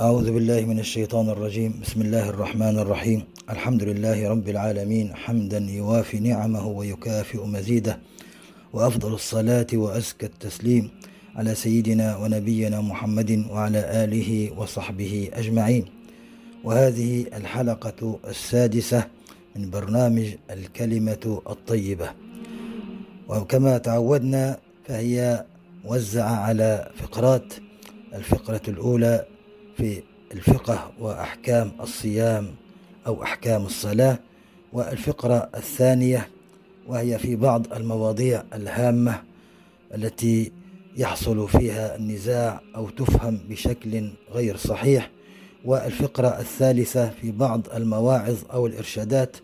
[0.00, 1.80] أعوذ بالله من الشيطان الرجيم.
[1.82, 3.24] بسم الله الرحمن الرحيم.
[3.50, 5.14] الحمد لله رب العالمين.
[5.14, 7.98] حمدا يوافي نعمه ويكافئ مزيده.
[8.72, 10.90] وأفضل الصلاة وأزكى التسليم
[11.36, 15.84] على سيدنا ونبينا محمد وعلى آله وصحبه أجمعين.
[16.64, 19.04] وهذه الحلقة السادسة
[19.56, 22.10] من برنامج الكلمة الطيبة.
[23.28, 25.44] وكما تعودنا فهي
[25.84, 27.54] موزعة على فقرات
[28.14, 29.26] الفقرة الأولى
[29.78, 32.46] في الفقه وأحكام الصيام
[33.06, 34.18] أو أحكام الصلاة
[34.72, 36.28] والفقرة الثانية
[36.86, 39.22] وهي في بعض المواضيع الهامة
[39.94, 40.52] التي
[40.96, 45.10] يحصل فيها النزاع أو تفهم بشكل غير صحيح
[45.64, 49.36] والفقرة الثالثة في بعض المواعظ أو الإرشادات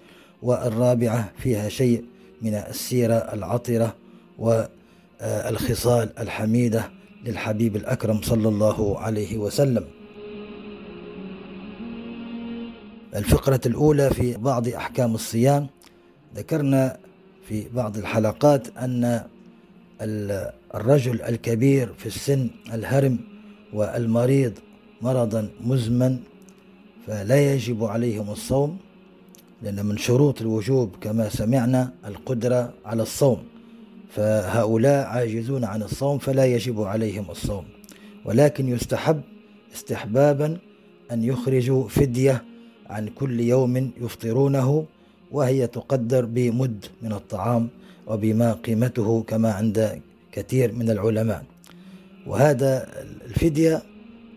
[0.42, 2.04] والرابعة فيها شيء
[2.42, 3.94] من السيرة العطرة
[4.38, 6.90] والخصال الحميدة
[7.24, 9.84] للحبيب الأكرم صلى الله عليه وسلم.
[13.14, 15.66] الفقرة الأولى في بعض أحكام الصيام.
[16.36, 16.96] ذكرنا
[17.48, 19.24] في بعض الحلقات أن
[20.74, 23.18] الرجل الكبير في السن الهرم
[23.72, 24.52] والمريض
[25.02, 26.18] مرضا مزمن
[27.06, 28.78] فلا يجب عليهم الصوم
[29.62, 33.38] لأن من شروط الوجوب كما سمعنا القدرة على الصوم.
[34.10, 37.64] فهؤلاء عاجزون عن الصوم فلا يجب عليهم الصوم.
[38.24, 39.20] ولكن يستحب
[39.74, 40.58] استحبابا
[41.12, 42.44] أن يخرجوا فدية
[42.90, 44.86] عن كل يوم يفطرونه
[45.32, 47.68] وهي تقدر بمد من الطعام
[48.06, 50.00] وبما قيمته كما عند
[50.32, 51.44] كثير من العلماء.
[52.26, 52.86] وهذا
[53.26, 53.82] الفدية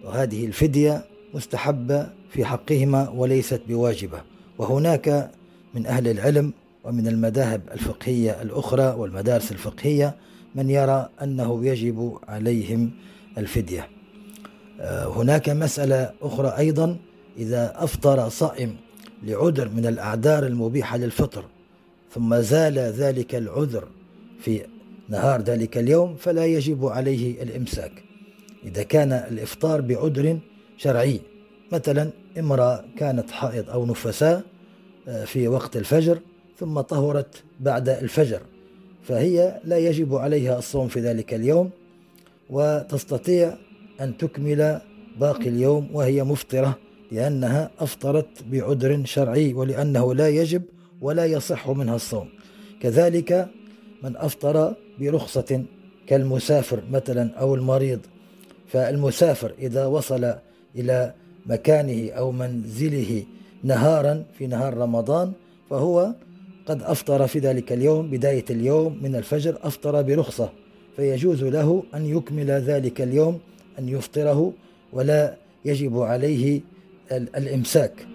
[0.03, 4.21] وهذه الفدية مستحبة في حقهما وليست بواجبة.
[4.57, 5.31] وهناك
[5.73, 6.53] من أهل العلم
[6.83, 10.15] ومن المذاهب الفقهية الأخرى والمدارس الفقهية
[10.55, 12.91] من يرى أنه يجب عليهم
[13.37, 13.87] الفدية.
[14.79, 16.97] آه، هناك مسألة أخرى أيضا
[17.37, 18.75] إذا أفطر صائم
[19.23, 21.45] لعذر من الأعذار المبيحة للفطر
[22.13, 23.87] ثم زال ذلك العذر
[24.39, 24.65] في
[25.09, 28.03] نهار ذلك اليوم فلا يجب عليه الإمساك.
[28.63, 30.39] إذا كان الإفطار بعذر
[30.77, 31.19] شرعي
[31.71, 34.43] مثلا امرأة كانت حائض أو نفساء
[35.07, 36.19] آه، في وقت الفجر
[36.59, 38.41] ثم طهرت بعد الفجر
[39.03, 41.69] فهي لا يجب عليها الصوم في ذلك اليوم
[42.49, 43.57] وتستطيع
[44.01, 44.81] أن تكمل
[45.19, 46.77] باقي اليوم وهي مفطرة.
[47.11, 50.61] لأنها أفطرت بعذر شرعي ولأنه لا يجب
[51.01, 52.29] ولا يصح منها الصوم.
[52.81, 53.47] كذلك
[54.03, 55.63] من أفطر برخصة
[56.07, 57.99] كالمسافر مثلا أو المريض
[58.67, 60.33] فالمسافر إذا وصل
[60.75, 61.13] إلى
[61.45, 63.23] مكانه أو منزله
[63.63, 65.31] نهارا في نهار رمضان
[65.69, 66.13] فهو
[66.65, 70.49] قد أفطر في ذلك اليوم بداية اليوم من الفجر أفطر برخصة
[70.95, 73.39] فيجوز له أن يكمل ذلك اليوم
[73.79, 74.53] أن يفطره
[74.93, 76.61] ولا يجب عليه
[77.11, 78.07] الإمساك.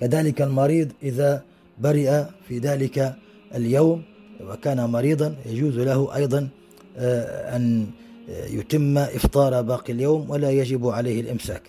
[0.00, 1.42] كذلك المريض إذا
[1.78, 3.14] برئ في ذلك
[3.54, 4.02] اليوم
[4.40, 6.48] وكان مريضا يجوز له أيضا
[6.96, 7.86] آه، أن
[8.28, 11.62] يتم إفطار باقي اليوم ولا يجب عليه الإمساك.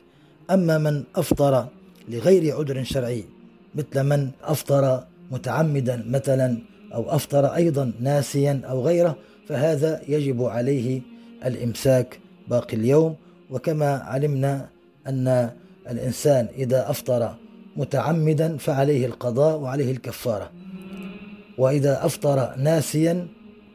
[0.52, 1.68] أما من أفطر
[2.10, 3.24] لغير عذر شرعي
[3.76, 6.58] مثل من أفطر متعمدا مثلا
[6.94, 9.16] أو أفطر أيضا ناسيا أو غيره
[9.48, 11.02] فهذا يجب عليه
[11.46, 13.16] الإمساك باقي اليوم.
[13.52, 14.70] وكما علمنا
[15.08, 15.52] أن
[15.90, 17.36] الإنسان إذا أفطر
[17.78, 20.52] متعمدا فعليه القضاء وعليه الكفارة.
[21.58, 23.28] وإذا أفطر ناسيا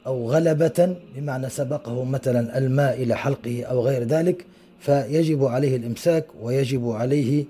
[0.07, 4.47] أو غلبة بمعنى سبقه مثلا الماء إلى حلقه أو غير ذلك
[4.81, 7.45] فيجب عليه الإمساك ويجب عليه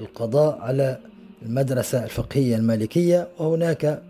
[0.00, 0.98] القضاء على
[1.42, 3.28] المدرسة الفقهية المالكية.
[3.38, 4.02] وهناك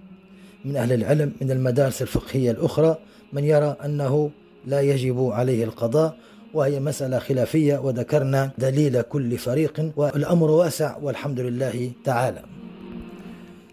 [0.65, 2.99] من أهل العلم من المدارس الفقهية الأخرى
[3.33, 4.31] من يرى أنه
[4.67, 6.17] لا يجب عليه القضاء
[6.55, 12.43] وهي مسألة خلافية وذكرنا دليل كل فريق والأمر واسع والحمد لله تعالى.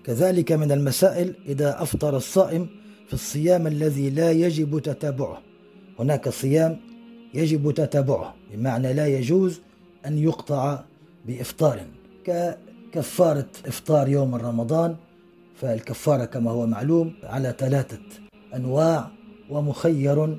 [0.04, 2.68] كذلك من المسائل إذا أفطر الصائم
[3.08, 5.42] في الصيام الذي لا يجب تتابعه.
[6.00, 6.78] هناك صيام
[7.34, 9.62] يجب تتابعه بمعنى لا يجوز
[10.06, 10.80] أن يقطع
[11.26, 11.80] بإفطار.
[12.26, 14.96] ككفارة إفطار يوم رمضان
[15.56, 18.00] فالكفارة كما هو معلوم على ثلاثة
[18.56, 19.12] أنواع
[19.50, 20.38] ومخير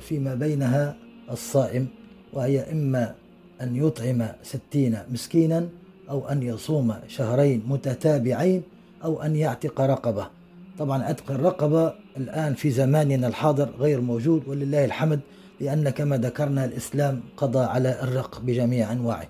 [0.00, 0.96] فيما بينها
[1.30, 1.88] الصائم
[2.32, 3.14] وهي إما
[3.60, 5.68] أن يطعم ستين مسكينا
[6.10, 8.62] أو أن يصوم شهرين متتابعين
[9.04, 10.26] أو أن يعتق رقبة.
[10.78, 15.20] طبعا عتق الرقبة الآن في زماننا الحاضر غير موجود ولله الحمد
[15.60, 19.26] لأن كما ذكرنا الإسلام قضى على الرق بجميع أنواعه.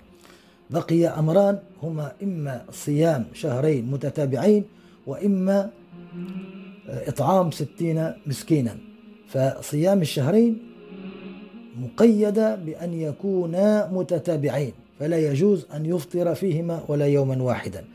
[0.69, 4.63] بقي أمران هما إما صيام شهرين متتابعين
[5.07, 5.69] وإما
[6.87, 8.77] إطعام ستين مسكينا.
[9.27, 10.72] فصيام الشهرين
[11.77, 17.85] مقيدة بأن يكونا متتابعين فلا يجوز أن يفطر فيهما ولا يوما واحدا.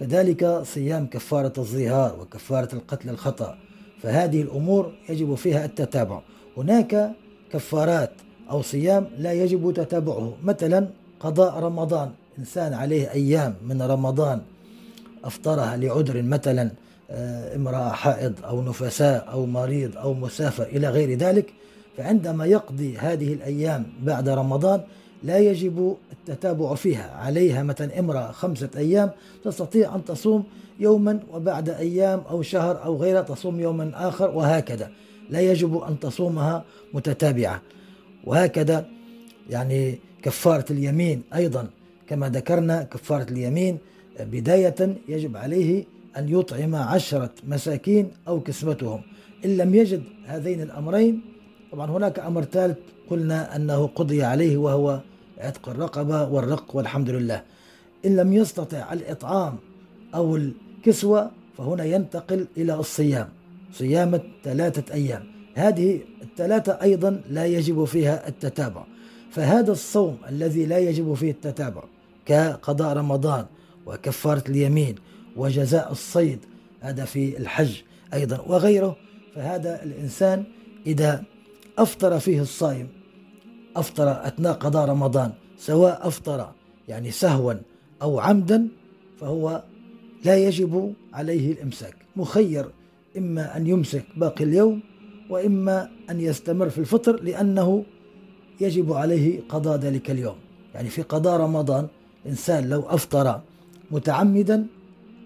[0.00, 3.58] كذلك صيام كفارة الظهار وكفارة القتل الخطأ
[4.02, 6.20] فهذه الأمور يجب فيها التتابع.
[6.56, 7.10] هناك
[7.52, 8.10] كفارات
[8.50, 10.88] أو صيام لا يجب تتابعه مثلا
[11.20, 14.40] قضاء رمضان إنسان عليه أيام من رمضان
[15.24, 16.70] أفطرها لعذر مثلا
[17.10, 21.52] آه، امرأة حائض أو نفساء أو مريض أو مسافر إلى غير ذلك
[21.96, 24.80] فعندما يقضي هذه الأيام بعد رمضان
[25.22, 27.10] لا يجب التتابع فيها.
[27.10, 29.10] عليها مثلا امرأة خمسة أيام
[29.44, 30.44] تستطيع أن تصوم
[30.80, 34.90] يوما وبعد أيام أو شهر أو غيرها تصوم يوما آخر وهكذا.
[35.30, 36.64] لا يجب أن تصومها
[36.94, 37.62] متتابعة.
[38.24, 38.86] وهكذا
[39.50, 41.68] يعني كفارة اليمين أيضا.
[42.08, 43.78] كما ذكرنا كفارة اليمين
[44.20, 45.84] بداية يجب عليه
[46.16, 49.00] أن يطعم عشرة مساكين أو كسوتهم.
[49.44, 51.35] إن لم يجد هذين الأمرين
[51.72, 52.78] طبعا هناك أمر ثالث
[53.10, 55.00] قلنا أنه قضي عليه وهو
[55.38, 57.42] عتق الرقبة والرق والحمد لله.
[58.06, 59.56] إن لم يستطع الإطعام
[60.14, 63.28] أو الكسوة فهنا ينتقل إلى الصيام
[63.72, 65.24] صيام ثلاثة أيام.
[65.54, 68.84] هذه الثلاثة أيضا لا يجب فيها التتابع.
[69.30, 71.82] فهذا الصوم الذي لا يجب فيه التتابع
[72.26, 73.46] كقضاء رمضان
[73.86, 74.94] وكفارة اليمين
[75.36, 76.38] وجزاء الصيد
[76.80, 77.82] هذا في الحج
[78.14, 78.96] أيضا وغيره
[79.34, 80.44] فهذا الإنسان
[80.86, 81.24] إذا
[81.78, 82.88] أفطر فيه الصائم
[83.76, 86.48] أفطر أثناء قضاء رمضان سواء أفطر
[86.88, 87.54] يعني سهوا
[88.02, 88.68] أو عمدا
[89.20, 89.62] فهو
[90.24, 91.94] لا يجب عليه الإمساك.
[92.16, 92.66] مخير
[93.18, 94.80] إما أن يمسك باقي اليوم
[95.30, 97.84] وإما أن يستمر في الفطر لأنه
[98.60, 100.36] يجب عليه قضاء ذلك اليوم.
[100.74, 101.86] يعني في قضاء رمضان
[102.26, 103.40] إنسان لو أفطر
[103.90, 104.66] متعمدا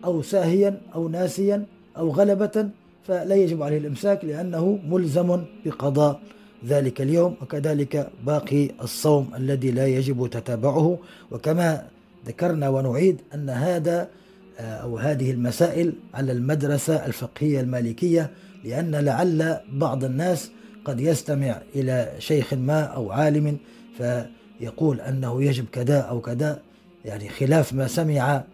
[0.05, 1.67] أو ساهيا أو ناسيا
[1.97, 2.71] أو غلبة
[3.05, 6.21] فلا يجب عليه الإمساك لأنه ملزم بقضاء
[6.67, 10.99] ذلك اليوم وكذلك باقي الصوم الذي لا يجب تتابعه.
[11.31, 11.87] وكما
[12.27, 14.09] ذكرنا ونعيد أن هذا
[14.59, 18.31] آه، أو هذه المسائل على المدرسة الفقهية المالكية
[18.65, 20.51] لأن لعل بعض الناس
[20.85, 23.59] قد يستمع إلى شيخ ما أو عالم
[23.99, 26.61] فيقول أنه يجب كذا أو كذا
[27.05, 28.45] يعني خلاف ما سمع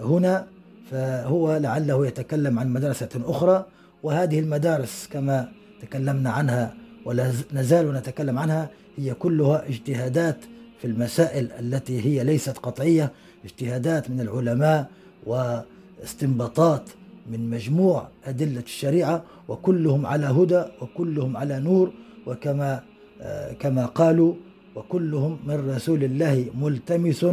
[0.00, 0.46] هنا
[0.90, 3.66] فهو لعله يتكلم عن مدرسة أخرى.
[4.02, 5.48] وهذه المدارس كما
[5.82, 10.38] تكلمنا عنها ولا نزال نتكلم عنها هي كلها اجتهادات
[10.78, 13.12] في المسائل التي هي ليست قطعية
[13.44, 14.90] اجتهادات من العلماء
[15.26, 16.90] واستنباطات
[17.30, 21.92] من مجموع أدلة الشريعة وكلهم على هدى وكلهم على نور
[22.26, 22.82] وكما
[23.22, 24.34] آه، كما قالوا
[24.74, 27.26] وكلهم من رسول الله ملتمس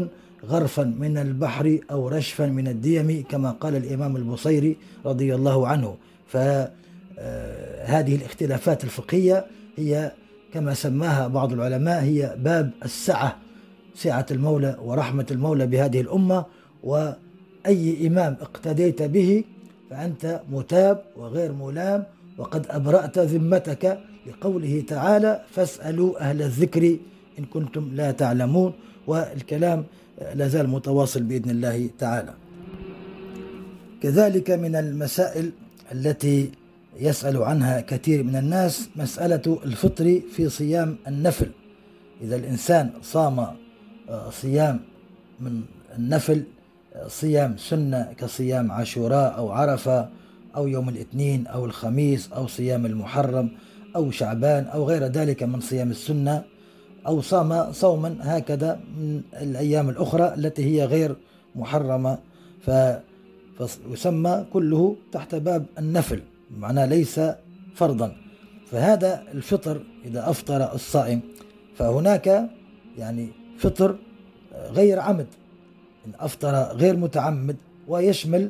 [0.46, 5.96] غرفا من البحر أو رشفا من الديم كما قال الإمام البصيري رضي الله عنه.
[6.28, 6.72] فهذه
[7.90, 9.46] آه، الاختلافات الفقهية
[9.82, 10.12] هي
[10.54, 13.38] كما سماها بعض العلماء هي باب السعة
[13.96, 16.46] سعة المولى ورحمة المولى بهذه الأمة.
[16.84, 19.44] وأي إمام اقتديت به
[19.90, 22.04] فأنت متاب وغير ملام.
[22.38, 26.98] وقد أبرأت ذمتك لقوله تعالى فاسألوا أهل الذكر
[27.40, 28.74] إن كنتم لا تعلمون
[29.08, 29.80] والكلام
[30.36, 32.34] لازال متواصل بإذن الله تعالى.
[34.02, 35.52] كذلك من المسائل
[35.92, 36.52] التي
[37.02, 41.52] يسأل عنها كثير من الناس مسألة الفطر في صيام النفل.
[42.22, 43.40] إذا الإنسان صام
[44.10, 44.80] آه، صيام
[45.40, 45.62] من
[45.98, 46.44] النفل
[46.94, 50.10] آه، صيام سنة كصيام عاشوراء أو عرفة
[50.56, 53.50] أو يوم الاثنين أو الخميس أو صيام المحرم
[53.96, 56.44] أو شعبان أو غير ذلك من صيام السنة
[57.08, 61.16] أو صام صوما هكذا من الأيام الأخرى التي هي غير
[61.56, 62.18] محرمة.
[63.58, 66.22] فيسمى كله تحت باب النفل.
[66.58, 67.20] معناه ليس
[67.76, 68.16] فرضا.
[68.72, 71.22] فهذا الفطر إذا أفطر الصائم
[71.76, 72.50] فهناك
[72.98, 73.96] يعني فطر
[74.54, 75.28] غير عمد.
[76.06, 77.56] إن أفطر غير متعمد
[77.88, 78.50] ويشمل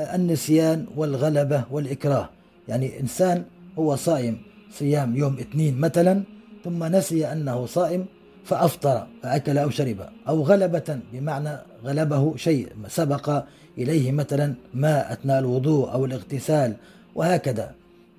[0.00, 2.28] النسيان والغلبة والإكراه.
[2.68, 3.44] يعني إنسان
[3.78, 4.38] هو صائم
[4.70, 6.22] صيام يوم اثنين مثلا
[6.64, 8.06] ثم نسي أنه صائم
[8.44, 13.44] فأفطر فأكل أو شرب أو غلبة بمعنى غلبه شيء سبق
[13.78, 16.76] إليه مثلا ماء أثناء الوضوء أو الاغتسال
[17.18, 17.74] وهكذا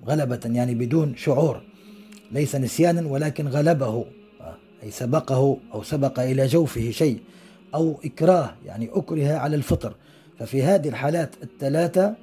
[0.06, 1.60] غلبة يعني بدون شعور.
[2.32, 4.04] ليس نسيانا ولكن غلبه
[4.82, 7.20] أي سبقه أو سبق إلى جوفه شيء
[7.74, 9.94] أو إكراه يعني أكره على الفطر.
[10.38, 12.14] ففي هذه الحالات الثلاثة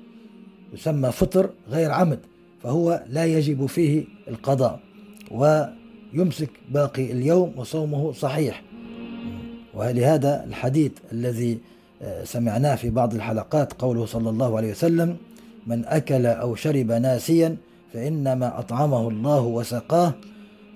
[0.74, 2.20] يسمى فطر غير عمد
[2.64, 4.80] فهو لا يجب فيه القضاء
[5.32, 8.64] ويمسك باقي اليوم وصومه صحيح.
[9.74, 11.58] ولهذا الحديث الذي
[12.02, 15.18] آه، سمعناه في بعض الحلقات قوله صلى الله عليه وسلم
[15.68, 17.58] من أكل أو شرب ناسيا
[17.94, 20.14] فإنما أطعمه الله وسقاه.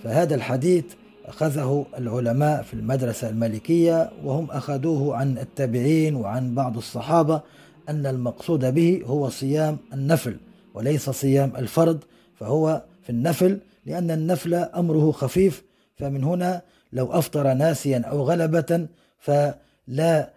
[0.03, 0.85] فهذا الحديث
[1.25, 7.41] أخذه العلماء في المدرسة المالكية وهم أخذوه عن التابعين وعن بعض الصحابة
[7.89, 10.37] أن المقصود به هو صيام النفل
[10.73, 11.99] وليس صيام الفرض
[12.35, 15.63] فهو في النفل لأن النفل أمره خفيف.
[15.95, 16.61] فمن هنا
[16.93, 18.87] لو أفطر ناسيا أو غلبة
[19.19, 20.29] فلا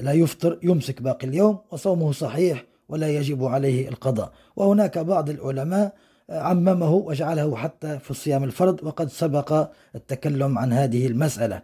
[0.00, 4.32] لا يفطر يمسك باقي اليوم وصومه صحيح ولا يجب عليه القضاء.
[4.56, 5.94] وهناك بعض العلماء
[6.30, 11.62] عممه وجعله حتى في الصيام الفرض وقد سبق التكلم عن هذه المسألة.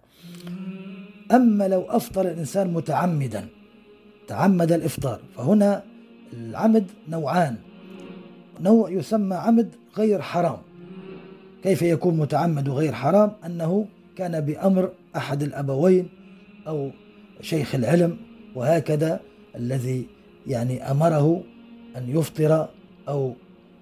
[1.32, 3.46] أما لو أفطر الإنسان متعمدا
[4.28, 5.82] تعمد الإفطار فهنا
[6.32, 7.56] العمد نوعان.
[8.60, 10.58] نوع يسمى عمد غير حرام.
[11.62, 16.08] كيف يكون متعمد غير حرام؟ أنه كان بأمر أحد الأبوين
[16.68, 16.90] أو
[17.40, 18.16] شيخ العلم
[18.54, 19.20] وهكذا
[19.56, 20.06] الذي
[20.48, 21.42] يعني أمره
[21.96, 22.68] أن يفطر
[23.08, 23.32] أو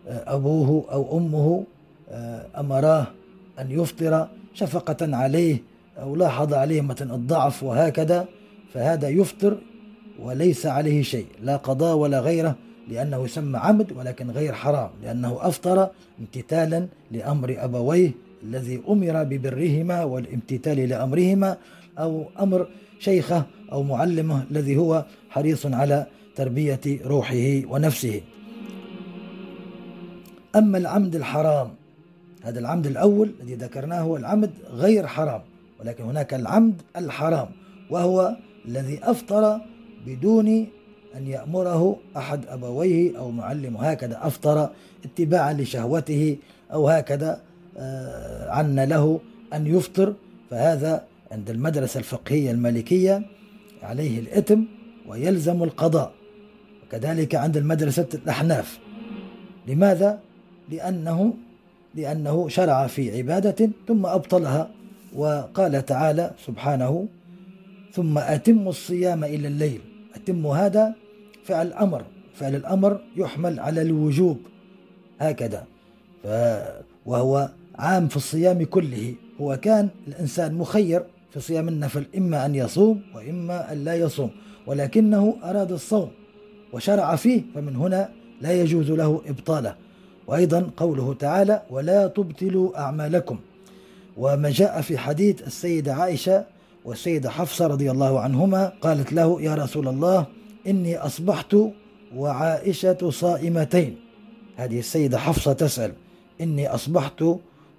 [0.06, 1.64] أبوه أو أمه
[2.10, 3.06] آه، أمراه
[3.58, 5.62] أن يفطر شفقة عليه
[5.98, 8.28] أو لاحظ عليه مثلا الضعف وهكذا
[8.74, 9.58] فهذا يفطر
[10.22, 12.56] وليس عليه شيء لا قضاء ولا غيره
[12.88, 15.88] لأنه يسمى عمد ولكن غير حرام لأنه أفطر
[16.20, 18.10] امتثالا لأمر أبويه
[18.42, 21.56] الذي أمر ببرهما والامتثال لأمرهما
[21.98, 22.66] أو أمر
[22.98, 26.06] شيخه أو معلمه الذي هو حريص على
[26.36, 28.20] تربية روحه ونفسه.
[30.56, 31.70] أما العمد الحرام
[32.42, 35.40] هذا العمد الأول الذي ذكرناه هو العمد غير حرام
[35.80, 37.48] ولكن هناك العمد الحرام
[37.90, 38.36] وهو
[38.68, 39.60] الذي أفطر
[40.06, 40.48] بدون
[41.16, 43.76] أن يأمره أحد أبويه أو معلم.
[43.76, 44.70] هكذا أفطر
[45.04, 46.36] اتباعا لشهوته
[46.72, 47.40] أو هكذا
[47.78, 49.20] آه، عن له
[49.52, 50.14] أن يفطر.
[50.50, 53.22] فهذا عند المدرسة الفقهية المالكية
[53.82, 54.60] عليه الإثم
[55.08, 56.12] ويلزم القضاء.
[56.88, 58.78] وكذلك عند المدرسة الأحناف.
[59.66, 60.20] لماذا؟
[60.70, 61.34] لأنه
[61.94, 64.70] لأنه شرع في عبادة ثم أبطلها
[65.14, 67.08] وقال تعالى سبحانه
[67.92, 69.80] ثم أتم الصيام إلى الليل.
[70.14, 70.94] أتم هذا؟
[71.44, 74.38] فعل أمر فعل الأمر يحمل على الوجوب.
[75.18, 75.64] هكذا.
[77.06, 79.14] وهو عام في الصيام كله.
[79.40, 84.30] هو كان الإنسان مخير في صيام النفل إما أن يصوم وإما أن لا يصوم
[84.66, 86.10] ولكنه أراد الصوم.
[86.72, 88.08] وشرع فيه فمن هنا
[88.40, 89.74] لا يجوز له إبطاله.
[90.26, 93.38] وأيضا قوله تعالى ولا تبطلوا أعمالكم.
[94.16, 96.44] وما جاء في حديث السيدة عائشة
[96.84, 100.26] والسيدة حفصة رضي الله عنهما قالت له يا رسول الله
[100.66, 101.56] إني أصبحت
[102.16, 103.96] وعائشة صائمتين.
[104.56, 105.92] هذه السيدة حفصة تسأل
[106.40, 107.24] إني أصبحت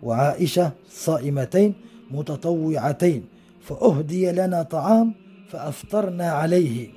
[0.04, 1.74] وعائشة صائمتين
[2.12, 3.26] متطوعتين
[3.62, 5.14] فأهدي لنا طعام
[5.50, 6.90] فأفطرنا عليه.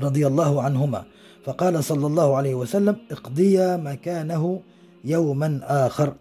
[0.00, 1.04] رضي الله عنهما.
[1.44, 4.60] فقال صلى الله عليه وسلم اقضيا مكانه
[5.04, 6.12] يوما آخر.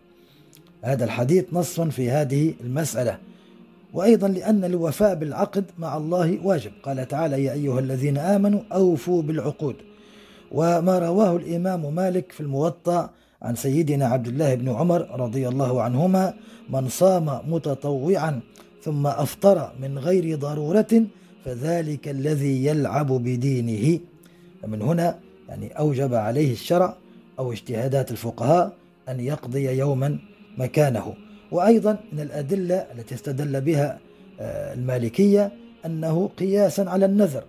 [0.82, 3.18] هذا الحديث نص في هذه المسألة.
[3.94, 6.72] وأيضا لأن الوفاء بالعقد مع الله واجب.
[6.84, 9.76] قال تعالى يا أيها الذين آمنوا أوفوا بالعقود.
[10.52, 13.10] وما رواه الإمام مالك في الموطأ
[13.42, 16.34] عن سيدنا عبد الله بن عمر رضي الله عنهما
[16.70, 18.40] من صام متطوعا
[18.84, 21.04] ثم أفطر من غير ضرورة
[21.46, 24.00] فذلك الذي يلعب بدينه.
[24.62, 26.98] فمن هنا يعني أوجب عليه الشرع
[27.40, 28.74] أو اجتهادات الفقهاء
[29.10, 30.20] أن يقضي يوما
[30.58, 31.14] مكانه.
[31.52, 34.00] وأيضا من الأدلة التي استدل بها
[34.40, 35.52] آه، المالكية
[35.86, 37.44] أنه قياسا على النذر.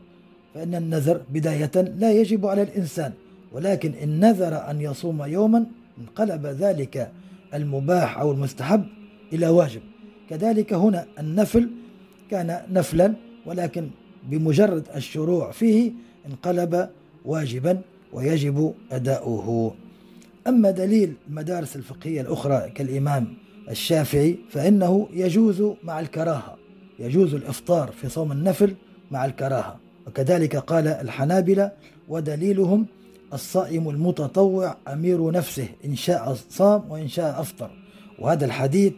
[0.55, 3.13] فإن النذر بداية لا يجب على الإنسان
[3.53, 5.67] ولكن إن نذر أن يصوم يوما
[6.01, 7.11] انقلب ذلك
[7.55, 8.85] المباح أو المستحب
[9.33, 9.81] إلى واجب.
[10.31, 11.71] كذلك هنا النفل
[12.31, 13.15] كان نفلا
[13.47, 13.91] ولكن
[14.31, 15.93] بمجرد الشروع فيه
[16.27, 16.89] انقلب
[17.25, 17.81] واجبا
[18.13, 19.75] ويجب أداؤه.
[20.47, 23.35] أما دليل المدارس الفقهية الأخرى كالإمام
[23.71, 26.57] الشافعي فإنه يجوز مع الكراهة
[26.99, 28.75] يجوز الإفطار في صوم النفل
[29.11, 29.77] مع الكراهة.
[30.07, 31.73] وكذلك قال الحنابلة
[32.09, 32.87] ودليلهم
[33.33, 37.71] الصائم المتطوع أمير نفسه إن شاء صام وإن شاء أفطر
[38.19, 38.93] وهذا الحديث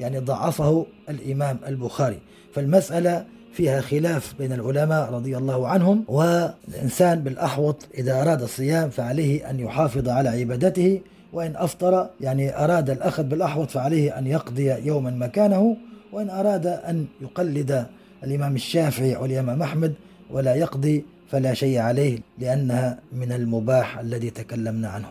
[0.00, 2.18] يعني ضعفه الإمام البخاري.
[2.54, 9.60] فالمسألة فيها خلاف بين العلماء رضي الله عنهم والإنسان بالأحوط إذا أراد الصيام فعليه أن
[9.60, 11.00] يحافظ على عبادته
[11.32, 15.76] وإن أفطر يعني أراد الأخذ بالأحوط فعليه أن يقضي يوما مكانه
[16.12, 17.86] وإن أراد أن يقلد
[18.24, 19.94] الإمام الشافعي والإمام أحمد
[20.30, 25.08] ولا يقضي فلا شيء عليه لأنها من المباح الذي تكلمنا عنه.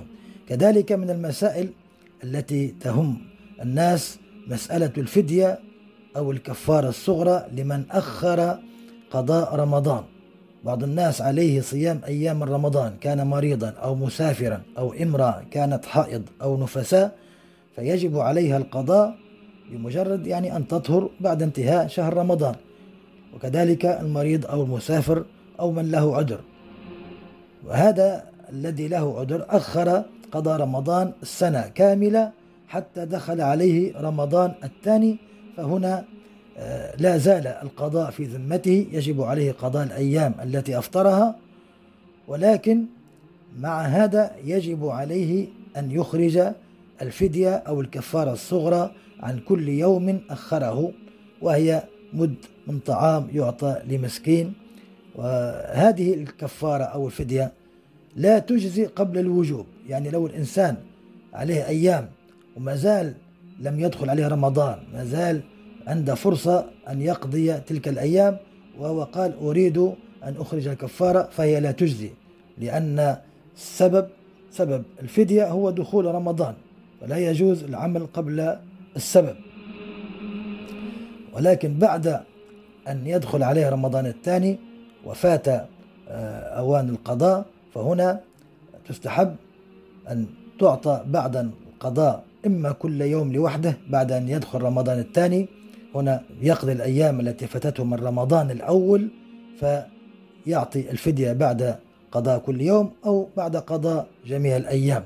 [0.50, 1.69] كذلك من المسائل
[2.23, 3.17] التي تهم
[3.62, 5.59] الناس مسألة الفدية
[6.17, 8.60] أو الكفارة الصغرى لمن أخر
[9.12, 10.03] قضاء رمضان.
[10.63, 16.58] بعض الناس عليه صيام أيام رمضان كان مريضا أو مسافرا أو امرأة كانت حائض أو
[16.58, 17.15] نفساء
[17.75, 19.15] فيجب عليها القضاء
[19.72, 22.55] بمجرد يعني أن تطهر بعد انتهاء شهر رمضان.
[23.36, 25.25] وكذلك المريض أو المسافر
[25.60, 26.39] أو من له عذر.
[27.65, 32.32] وهذا الذي له عذر أخر قضى رمضان السنة كاملة
[32.67, 35.17] حتى دخل عليه رمضان الثاني
[35.57, 36.05] فهنا
[36.57, 41.36] آه، لا زال القضاء في ذمته يجب عليه قضاء الأيام التي أفطرها
[42.27, 42.86] ولكن
[43.60, 46.53] مع هذا يجب عليه أن يخرج
[47.01, 50.91] الفدية أو الكفارة الصغرى عن كل يوم أخره
[51.41, 51.83] وهي
[52.13, 52.36] مد
[52.67, 54.53] من طعام يعطى لمسكين.
[55.15, 57.51] وهذه الكفارة أو الفدية
[58.15, 59.65] لا تجزي قبل الوجوب.
[59.89, 60.77] يعني لو الإنسان
[61.33, 62.10] عليه أيام
[62.57, 63.13] وما زال
[63.60, 64.77] لم يدخل عليه رمضان.
[64.93, 65.41] ما زال
[65.88, 68.38] عنده فرصة أن يقضي تلك الأيام
[68.79, 69.77] وهو قال أريد
[70.24, 72.10] أن أخرج الكفارة فهي لا تجزي
[72.57, 73.17] لأن
[73.55, 74.07] السبب
[74.51, 76.53] سبب الفدية هو دخول رمضان
[77.01, 78.57] ولا يجوز العمل قبل
[78.95, 79.36] السبب.
[81.33, 82.07] ولكن بعد
[82.88, 84.59] أن يدخل عليه رمضان الثاني
[85.05, 85.63] وفات آه،
[86.59, 88.20] أوان القضاء فهنا
[88.87, 89.35] تستحب
[90.11, 90.25] أن
[90.59, 95.48] تعطى بعد القضاء إما كل يوم لوحده بعد أن يدخل رمضان الثاني
[95.96, 99.08] هنا يقضي الأيام التي فاتته من رمضان الأول
[99.60, 101.75] فيعطي الفدية بعد
[102.12, 105.03] قضاء كل يوم أو بعد قضاء جميع الأيام.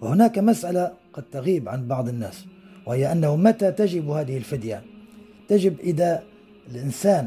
[0.00, 2.44] وهناك مسألة قد تغيب عن بعض الناس
[2.86, 4.82] وهي أنه متى تجب هذه الفدية؟
[5.48, 6.22] تجب إذا
[6.70, 7.26] الإنسان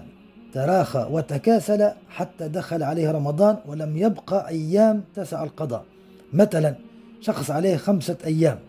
[0.53, 5.85] تراخى وتكاسل حتى دخل عليه رمضان ولم يبقى أيام تسع القضاء.
[6.33, 6.75] مثلا
[7.21, 8.59] شخص عليه خمسة أيام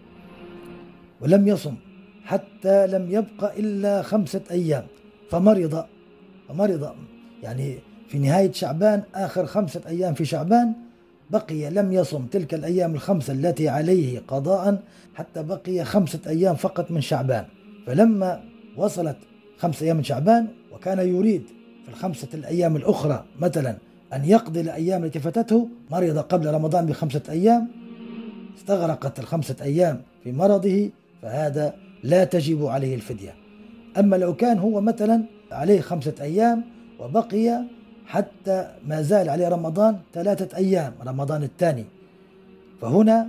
[1.21, 1.75] ولم يصم
[2.25, 4.87] حتى لم يبقى إلا خمسة أيام.
[5.31, 5.85] فمرض
[6.49, 6.95] فمرض
[7.43, 10.73] يعني في نهاية شعبان آخر خمسة أيام في شعبان
[11.31, 12.27] بقي لم يصم.
[12.27, 14.83] تلك الأيام الخمسة التي عليه قضاء
[15.15, 17.45] حتى بقي خمسة أيام فقط من شعبان.
[17.87, 18.45] فلما
[18.77, 19.17] وصلت
[19.59, 21.43] خمسة أيام من شعبان وكان يريد
[21.85, 23.77] في الخمسة الأيام الأخرى مثلا
[24.13, 27.69] أن يقضي الأيام التي فاتته مرض قبل رمضان بخمسة أيام
[28.59, 30.91] استغرقت الخمسة أيام في مرضه
[31.23, 33.35] فهذا لا تجب عليه الفدية.
[33.99, 36.65] أما لو كان هو مثلا عليه خمسة أيام
[37.01, 37.63] وبقي
[38.07, 41.85] حتى ما زال عليه رمضان ثلاثة أيام رمضان الثاني.
[42.81, 43.29] فهنا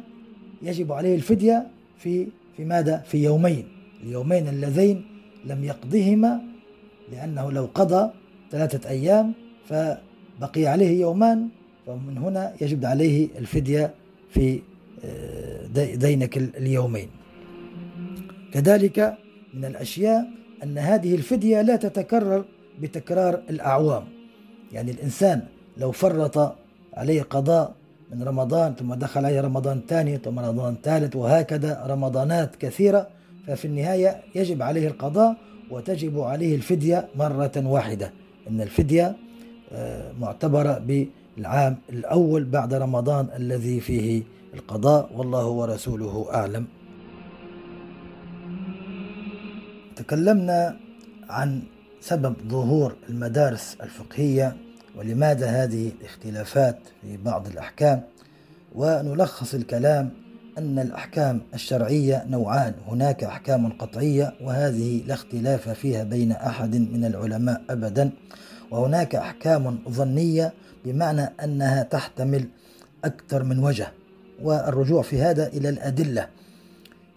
[0.61, 3.67] يجب عليه الفدية في في ماذا؟ في يومين.
[4.03, 5.05] اليومين اللذين
[5.45, 6.41] لم يقضهما
[7.11, 8.11] لأنه لو قضى
[8.51, 9.33] ثلاثة أيام
[9.69, 11.47] فبقي عليه يومان
[11.87, 13.93] فمن هنا يجب عليه الفدية
[14.29, 14.61] في
[15.95, 17.09] دينك اليومين.
[18.53, 19.17] كذلك
[19.53, 20.27] من الأشياء
[20.63, 22.45] أن هذه الفدية لا تتكرر
[22.81, 24.03] بتكرار الأعوام.
[24.71, 25.41] يعني الإنسان
[25.77, 26.55] لو فرط
[26.93, 27.73] عليه قضاء
[28.11, 33.07] من رمضان ثم دخل عليه رمضان ثاني ثم رمضان ثالث وهكذا رمضانات كثيرة
[33.47, 35.37] ففي النهاية يجب عليه القضاء
[35.71, 38.11] وتجب عليه الفدية مرة واحدة.
[38.49, 39.15] إن الفدية
[39.71, 40.77] آه، معتبرة
[41.37, 46.67] بالعام الأول بعد رمضان الذي فيه القضاء والله ورسوله أعلم.
[49.95, 50.77] تكلمنا
[51.29, 51.63] عن
[52.01, 54.57] سبب ظهور المدارس الفقهية
[54.95, 58.03] ولماذا هذه الاختلافات في بعض الأحكام
[58.75, 60.11] ونلخص الكلام
[60.57, 67.61] أن الأحكام الشرعية نوعان هناك أحكام قطعية وهذه لا اختلاف فيها بين أحد من العلماء
[67.69, 68.11] أبدا
[68.71, 70.53] وهناك أحكام ظنية
[70.85, 72.49] بمعنى أنها تحتمل
[73.05, 73.91] أكثر من وجه.
[74.43, 76.27] والرجوع في هذا إلى الأدلة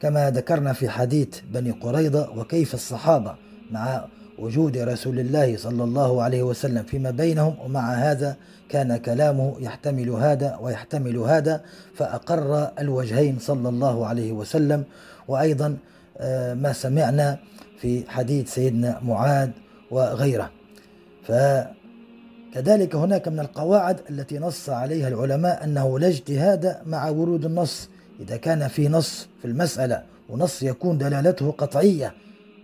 [0.00, 3.34] كما ذكرنا في حديث بني قريظة وكيف الصحابة
[3.70, 4.04] مع
[4.38, 8.36] وجود رسول الله صلى الله عليه وسلم فيما بينهم ومع هذا
[8.68, 11.60] كان كلامه يحتمل هذا ويحتمل هذا
[11.94, 14.84] فأقر الوجهين صلى الله عليه وسلم.
[15.28, 15.76] وأيضا
[16.18, 17.38] آه، ما سمعنا
[17.80, 19.50] في حديث سيدنا معاذ
[19.90, 20.50] وغيره.
[22.52, 27.88] فكذلك هناك من القواعد التي نص عليها العلماء أنه لا اجتهاد مع ورود النص.
[28.20, 32.14] إذا كان في نص في المسألة ونص يكون دلالته قطعية.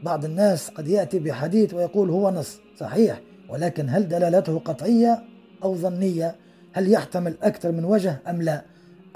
[0.03, 5.23] بعض الناس قد يأتي بحديث ويقول هو نص صحيح ولكن هل دلالته قطعية
[5.63, 6.37] أو ظنية؟
[6.73, 8.63] هل يحتمل أكثر من وجه أم لا؟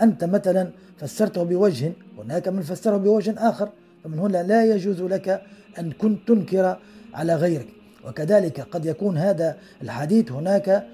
[0.01, 3.69] أنت مثلا فسرته بوجه هناك من فسره بوجه آخر
[4.05, 5.43] فمن هنا لا يجوز لك
[5.79, 6.79] أن كنت تنكر
[7.15, 7.82] على غيرك.
[8.07, 10.87] وكذلك قد يكون هذا الحديث هناك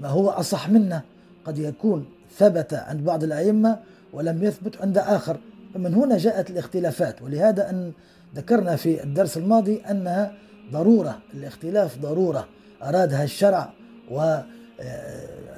[0.00, 1.02] ما هو أصح منه
[1.44, 2.06] قد يكون
[2.38, 3.78] ثبت عند بعض الأئمة
[4.12, 5.36] ولم يثبت عند آخر.
[5.74, 7.92] فمن هنا جاءت الاختلافات ولهذا أن
[8.36, 10.34] ذكرنا في الدرس الماضي أنها
[10.72, 12.48] ضرورة الاختلاف ضرورة.
[12.82, 13.72] أرادها الشرع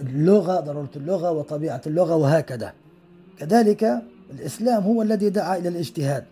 [0.03, 2.73] واللغة ضرورة اللغة وطبيعة اللغة وهكذا.
[3.39, 6.25] كذلك الإسلام هو الذي دعا إلى الاجتهاد.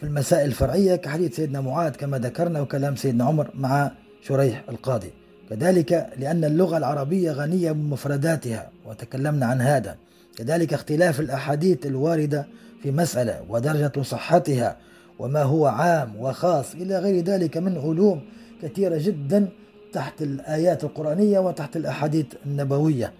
[0.00, 3.90] في المسائل الفرعية كحديث سيدنا معاذ كما ذكرنا وكلام سيدنا عمر مع
[4.22, 5.10] شريح القاضي.
[5.50, 9.96] كذلك لأن اللغة العربية غنية بمفرداتها وتكلمنا عن هذا.
[10.36, 12.46] كذلك اختلاف الأحاديث الواردة
[12.82, 14.76] في مسألة ودرجة صحتها
[15.18, 18.22] وما هو عام وخاص إلى غير ذلك من علوم
[18.62, 19.48] كثيرة جدا
[19.92, 23.12] تحت الآيات القرآنية وتحت الأحاديث النبوية.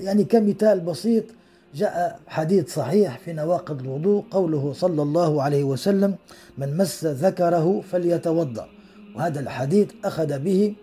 [0.00, 1.24] يعني كمثال بسيط
[1.76, 6.14] جاء حديث صحيح في نواقض الوضوء قوله صلى الله عليه وسلم
[6.58, 8.68] من مس ذكره فليتوضأ.
[9.16, 10.74] وهذا الحديث أخذ به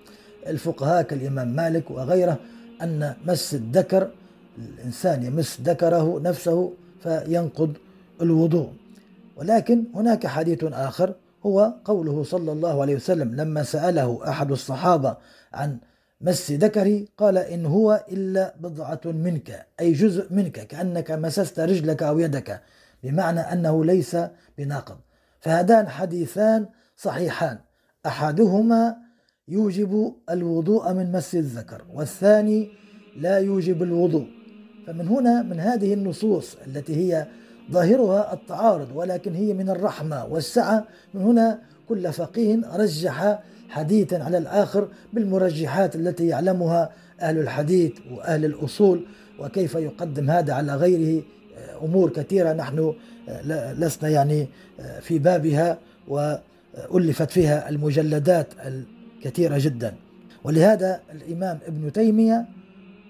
[0.47, 2.37] الفقهاء كالإمام مالك وغيره
[2.81, 4.09] أن مس الذكر
[4.57, 7.73] الإنسان يمس ذكره نفسه فينقض
[8.21, 8.69] الوضوء.
[9.35, 11.13] ولكن هناك حديث آخر
[11.45, 15.17] هو قوله صلى الله عليه وسلم لما سأله أحد الصحابة
[15.53, 15.77] عن
[16.21, 22.19] مس ذكري قال إن هو إلا بضعة منك أي جزء منك كأنك مسست رجلك أو
[22.19, 22.61] يدك
[23.03, 24.17] بمعنى أنه ليس
[24.57, 24.97] بناقض.
[25.39, 26.65] فهذان حديثان
[26.97, 27.59] صحيحان.
[28.05, 28.95] أحدهما
[29.47, 32.71] يوجب الوضوء من مس الذكر والثاني
[33.15, 34.27] لا يوجب الوضوء.
[34.87, 37.27] فمن هنا من هذه النصوص التي هي
[37.71, 43.39] ظاهرها التعارض ولكن هي من الرحمة والسعة من هنا كل فقيه رجح
[43.73, 46.89] حديثا على الآخر بالمرجحات التي يعلمها
[47.21, 49.05] أهل الحديث وأهل الأصول
[49.39, 51.23] وكيف يقدم هذا على غيره
[51.83, 52.93] أمور كثيرة نحن
[53.77, 54.47] لسنا يعني
[55.01, 59.93] في بابها وألفت فيها المجلدات الكثيرة جدا.
[60.43, 62.45] ولهذا الإمام ابن تيمية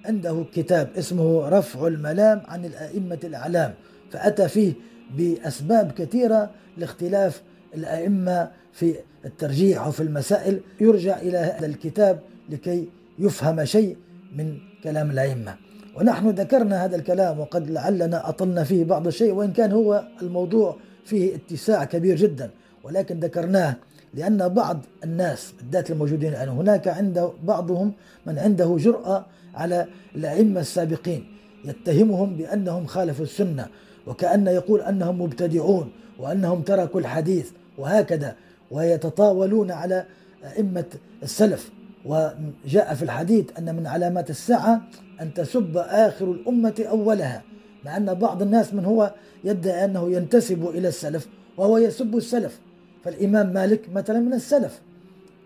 [0.06, 3.74] عنده كتاب اسمه رفع الملام عن الأئمة الأعلام
[4.12, 4.74] فأتى فيه
[5.18, 7.42] بأسباب كثيرة لاختلاف
[7.76, 8.96] الأئمة في
[9.26, 13.98] الترجيح وفي المسائل يرجع إلى هذا الكتاب لكي يفهم شيء
[14.36, 15.56] من كلام الأئمة.
[15.98, 21.36] ونحن ذكرنا هذا الكلام وقد لعلنا أطلنا فيه بعض الشيء وإن كان هو الموضوع فيه
[21.36, 22.50] اتساع كبير جدا.
[22.84, 23.76] ولكن ذكرناه
[24.14, 27.94] لأن بعض الناس بالذات الموجودين الآن هناك عند بعضهم
[28.26, 31.26] من عنده جرأة على الأئمة السابقين.
[31.66, 33.68] يتهمهم بأنهم خالفوا السنة
[34.08, 38.36] وكأن يقول أنهم مبتدعون وأنهم تركوا الحديث وهكذا.
[38.74, 40.06] ويتطاولون على
[40.44, 40.86] أئمة
[41.24, 41.72] السلف.
[42.06, 44.82] وجاء في الحديث أن من علامات الساعة
[45.22, 47.44] أن تسب آخر الأمة أولها
[47.86, 52.60] مع أن بعض الناس من هو يدعي أنه ينتسب إلى السلف وهو يسب السلف.
[53.04, 54.82] فالإمام مالك مثلا من السلف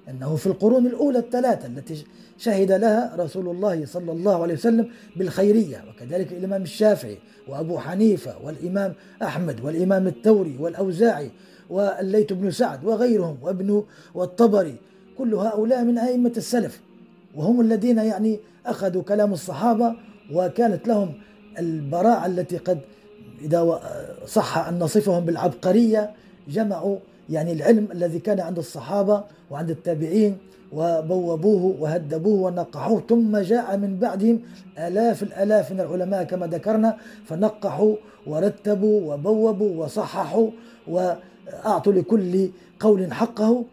[0.10, 2.06] أنه في القرون الأولى الثلاثة التي
[2.38, 8.94] شهد لها رسول الله صلى الله عليه وسلم بالخيرية وكذلك الإمام الشافعي وأبو حنيفة والإمام
[9.24, 11.32] أحمد والإمام الثوري والأوزاعي
[11.69, 14.75] والليث بن سعد وغيرهم وابن والطبري
[15.17, 16.82] كل هؤلاء من أئمة السلف
[17.36, 19.95] وهم الذين يعني أخذوا كلام الصحابة
[20.34, 21.13] وكانت لهم
[21.60, 22.80] البراعة التي قد
[23.41, 23.80] إذا
[24.25, 26.12] صح أن نصفهم بالعبقرية
[26.47, 26.97] جمعوا
[27.30, 30.38] يعني العلم الذي كان عند الصحابة وعند التابعين
[30.71, 34.39] وبوبوه وهدبوه ونقحوه ثم جاء من بعدهم
[34.77, 37.95] آلاف الآلاف من العلماء كما ذكرنا فنقحوا
[38.27, 40.49] ورتبوا وبوبوا وصححوا
[41.54, 43.66] وأعطوا لكل قول حقه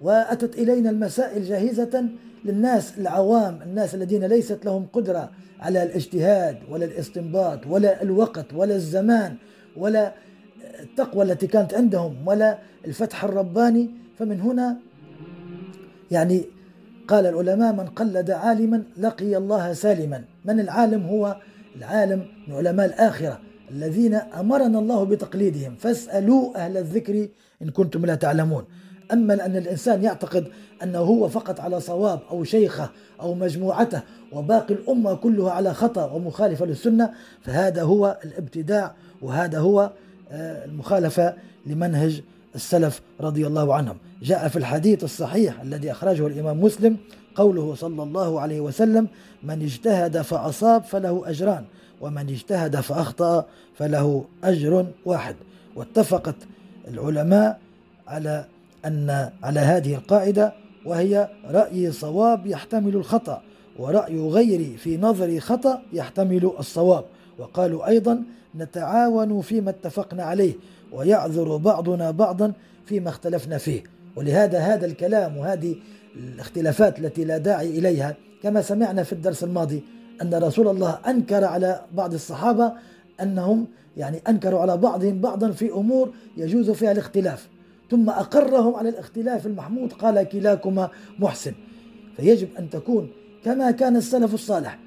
[0.00, 2.04] وأتت إلينا المسائل جاهزة
[2.44, 9.36] للناس العوام الناس الذين ليست لهم قدرة على الاجتهاد ولا الاستنباط ولا الوقت ولا الزمان
[9.76, 10.14] ولا
[10.80, 13.90] التقوى التي كانت عندهم ولا الفتح الرباني.
[14.18, 14.76] فمن هنا
[16.10, 16.44] يعني
[17.08, 20.24] قال العلماء من قلد عالما لقي الله سالما.
[20.44, 21.36] من العالم هو
[21.76, 23.40] العالم من علماء الآخرة.
[23.70, 25.74] الذين أمرنا الله بتقليدهم.
[25.74, 27.28] فاسألوا أهل الذكر
[27.62, 28.64] إن كنتم لا تعلمون.
[29.12, 30.46] أما أن الإنسان يعتقد
[30.82, 34.02] أنه هو فقط على صواب أو شيخة أو مجموعته
[34.32, 37.10] وباقي الأمة كلها على خطأ ومخالفة للسنة
[37.42, 39.90] فهذا هو الابتداع وهذا هو
[40.30, 41.34] آه، المخالفة
[41.66, 42.22] لمنهج
[42.54, 43.96] السلف رضي الله عنهم.
[44.22, 46.96] جاء في الحديث الصحيح الذي أخرجه الإمام مسلم
[47.34, 49.08] قوله صلى الله عليه وسلم
[49.42, 51.64] من اجتهد فأصاب فله أجران.
[52.00, 55.36] ومن اجتهد فأخطأ فله أجر واحد.
[55.76, 56.34] واتفقت
[56.88, 57.60] العلماء
[58.08, 58.44] على
[58.86, 60.52] أن على هذه القاعدة
[60.86, 63.42] وهي رأي صواب يحتمل الخطأ
[63.78, 67.04] ورأي غيري في نظري خطأ يحتمل الصواب.
[67.38, 68.22] وقالوا أيضا
[68.56, 70.54] نتعاون فيما اتفقنا عليه
[70.92, 72.52] ويعذر بعضنا بعضا
[72.86, 73.82] فيما اختلفنا فيه.
[74.16, 75.76] ولهذا هذا الكلام وهذه
[76.16, 79.82] الاختلافات التي لا داعي إليها كما سمعنا في الدرس الماضي
[80.22, 82.72] أن رسول الله أنكر على بعض الصحابة
[83.22, 87.48] أنهم يعني أنكروا على بعضهم بعضا في أمور يجوز فيها الاختلاف.
[87.90, 91.52] ثم أقرهم على الاختلاف المحمود قال كلاكما محسن.
[92.16, 93.10] فيجب أن تكون
[93.44, 94.78] كما كان السلف الصالح.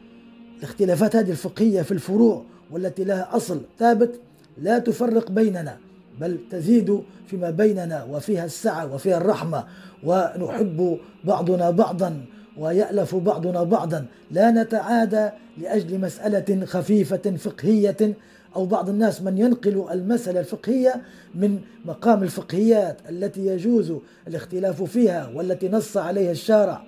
[0.58, 4.19] الاختلافات هذه الفقهية في الفروع والتي لها أصل ثابت
[4.58, 5.78] لا تفرق بيننا
[6.22, 9.63] بل تزيد فيما بيننا وفيها السعة وفيها الرحمة
[10.04, 12.26] ونحب بعضنا بعضا.
[12.58, 14.06] ويألف بعضنا بعضا.
[14.32, 18.13] لا نتعادى لأجل مسألة خفيفة فقهية
[18.56, 21.02] أو بعض الناس من ينقل المسألة الفقهية
[21.36, 23.94] من مقام الفقهيات التي يجوز
[24.28, 26.86] الاختلاف فيها والتي نص عليها الشارع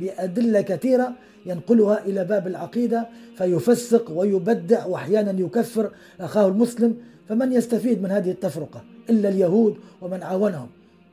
[0.00, 1.12] بأدلة كثيرة
[1.46, 6.96] ينقلها إلى باب العقيدة فيفسق ويبدع وأحيانا يكفر أخاه المسلم
[7.28, 10.68] فمن يستفيد من هذه التفرقة؟ إلا اليهود ومن عاونهم.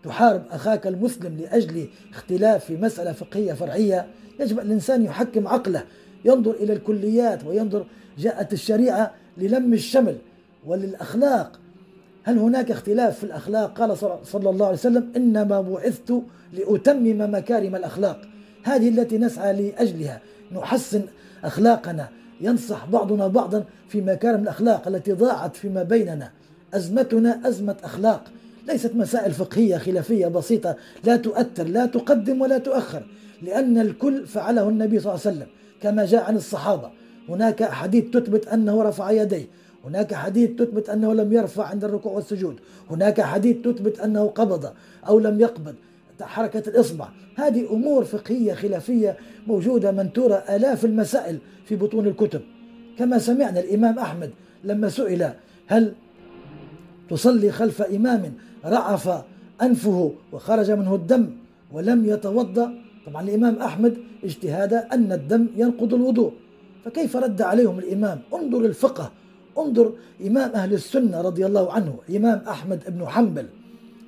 [0.06, 4.08] تحارب أخاك المسلم لأجل اختلاف في مسألة فقهية فرعية
[4.40, 5.84] يجب الإنسان يحكم عقله
[6.26, 7.86] ينظر إلى الكليات وينظر
[8.18, 10.18] جاءت الشريعة للم الشمل
[10.66, 11.60] وللأخلاق.
[12.24, 16.22] هل هناك اختلاف في الأخلاق؟ قال صلى الله عليه وسلم إنما بعثت
[16.54, 18.22] لأتمم مكارم الأخلاق.
[18.64, 21.02] هذه التي نسعى لأجلها نحسن
[21.44, 22.10] أخلاقنا
[22.42, 26.32] ينصح بعضنا بعضا في مكارم الأخلاق التي ضاعت فيما بيننا.
[26.74, 28.24] أزمتنا أزمة أخلاق.
[28.68, 33.04] ليست مسائل فقهية خلافية بسيطة لا تؤثر لا تقدم ولا تؤخر
[33.42, 35.48] لأن الكل فعله النبي صلى الله عليه وسلم
[35.82, 36.92] كما جاء عن الصحابة.
[37.30, 39.48] هناك حديث تثبت أنه رفع يديه
[39.86, 42.56] هناك حديث تثبت أنه لم يرفع عند الركوع والسجود
[42.90, 44.74] هناك حديث تثبت أنه قبض
[45.08, 45.76] أو لم يقبض
[46.22, 47.08] حركة الإصبع.
[47.36, 52.42] هذه أمور فقهية خلافية موجودة منتورة آلاف المسائل في بطون الكتب.
[53.00, 54.32] كما سمعنا الإمام أحمد
[54.64, 55.30] لما سئل
[55.68, 55.94] هل
[57.10, 58.34] تصلي خلف إمام
[58.66, 59.24] رعف
[59.62, 61.30] أنفه وخرج منه الدم
[61.72, 62.74] ولم يتوضأ.
[63.08, 66.34] طبعا الإمام أحمد اجتهاد أن الدم ينقض الوضوء.
[66.86, 69.12] فكيف رد عليهم الإمام؟ انظر الفقه
[69.58, 69.94] انظر
[70.28, 73.46] إمام أهل السنة رضي الله عنه الإمام أحمد بن حنبل.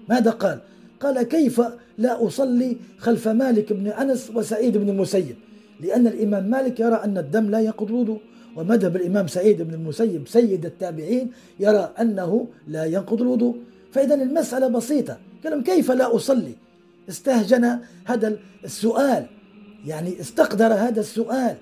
[0.10, 0.60] ماذا قال؟
[1.00, 1.62] قال كيف
[1.98, 5.36] لا أصلي خلف مالك بن أنس وسعيد بن المسيب؟
[5.80, 8.20] لأن الإمام مالك يرى أن الدم لا ينقض الوضوء
[8.56, 13.56] ومذهب الإمام سعيد بن المسيب سيد التابعين يرى أنه لا ينقض الوضوء.
[13.98, 15.18] فإذا المسألة بسيطة.
[15.44, 16.54] قال كيف لا أصلي؟
[17.10, 19.26] استهجن هذا السؤال.
[19.86, 21.56] يعني استقدر هذا السؤال.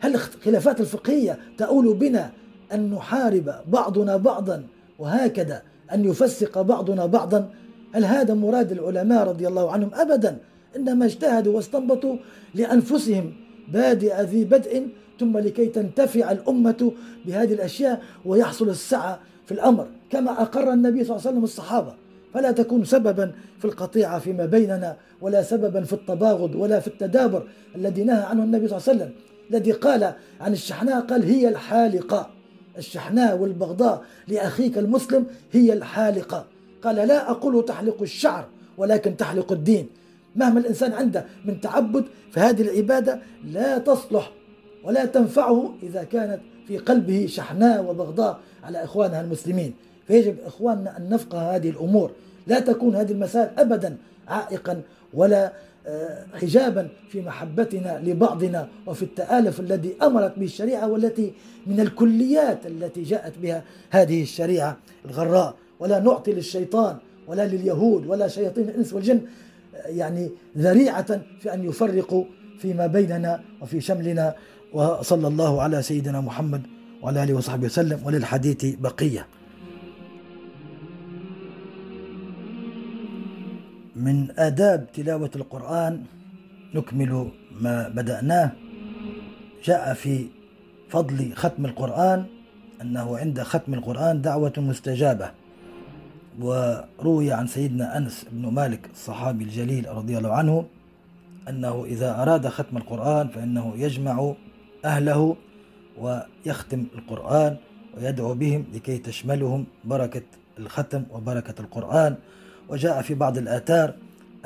[0.00, 2.30] هل الخلافات الفقهية تؤول بنا
[2.72, 4.66] أن نحارب بعضنا بعضا
[4.98, 7.50] وهكذا أن يفسق بعضنا بعضا؟
[7.92, 10.38] هل هذا مراد العلماء رضي الله عنهم؟ أبدا.
[10.76, 12.16] إنما اجتهدوا واستنبطوا
[12.54, 13.32] لأنفسهم
[13.68, 14.88] بادئ ذي بدء
[15.20, 16.92] ثم لكي تنتفع الأمة
[17.26, 19.86] بهذه الأشياء ويحصل السعة في الأمر.
[20.10, 21.94] كما أقر النبي صلى الله عليه وسلم الصحابة.
[22.34, 28.04] فلا تكون سببا في القطيعة فيما بيننا ولا سببا في التباغض ولا في التدابر الذي
[28.04, 29.12] نهى عنه النبي صلى الله عليه وسلم.
[29.50, 32.30] الذي قال عن الشحناء قال هي الحالقة.
[32.78, 36.46] الشحناء والبغضاء لأخيك المسلم هي الحالقة.
[36.82, 38.46] قال لا أقول تحلق الشعر
[38.78, 39.88] ولكن تحلق الدين.
[40.36, 44.32] مهما الإنسان عنده من تعبد فهذه العبادة لا تصلح
[44.84, 49.74] ولا تنفعه إذا كانت في قلبه شحناء وبغضاء على إخوانها المسلمين.
[50.06, 52.10] فيجب إخواننا أن نفقه هذه الأمور.
[52.46, 53.96] لا تكون هذه المسائل أبدا
[54.28, 54.82] عائقا
[55.14, 55.52] ولا
[55.88, 61.32] آه، حجابا في محبتنا لبعضنا وفي التآلف الذي أمرت به الشريعة والتي
[61.66, 65.54] من الكليات التي جاءت بها هذه الشريعة الغراء.
[65.80, 69.20] ولا نعطي للشيطان ولا لليهود ولا شياطين الإنس والجن
[69.86, 72.24] يعني ذريعة في أن يفرقوا
[72.58, 74.34] فيما بيننا وفي شملنا.
[74.72, 76.62] وصلى الله على سيدنا محمد
[77.02, 78.00] وعلى آله وصحبه وسلم.
[78.04, 79.26] وللحديث بقية.
[83.96, 86.02] من آداب تلاوة القرآن
[86.74, 87.30] نكمل
[87.60, 88.52] ما بدأناه.
[89.64, 90.26] جاء في
[90.88, 92.24] فضل ختم القرآن
[92.82, 95.30] أنه عند ختم القرآن دعوة مستجابة
[96.40, 100.66] وروي عن سيدنا أنس بن مالك الصحابي الجليل رضي الله عنه
[101.48, 104.34] أنه إذا أراد ختم القرآن فإنه يجمع
[104.84, 105.36] أهله
[105.98, 107.56] ويختم القرآن
[107.96, 110.22] ويدعو بهم لكي تشملهم بركة
[110.58, 112.16] الختم وبركة القرآن.
[112.68, 113.94] وجاء في بعض الآثار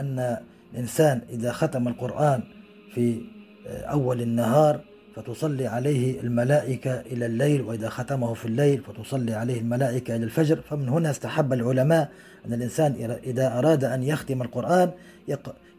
[0.01, 0.37] أن
[0.73, 2.43] الإنسان إذا ختم القرآن
[2.95, 3.21] في
[3.67, 4.81] أول النهار
[5.17, 10.61] فتصلي عليه الملائكة إلى الليل وإذا ختمه في الليل فتصلي عليه الملائكة إلى الفجر.
[10.71, 12.11] فمن هنا استحب العلماء
[12.47, 14.91] أن الإنسان إذا أراد أن يختم القرآن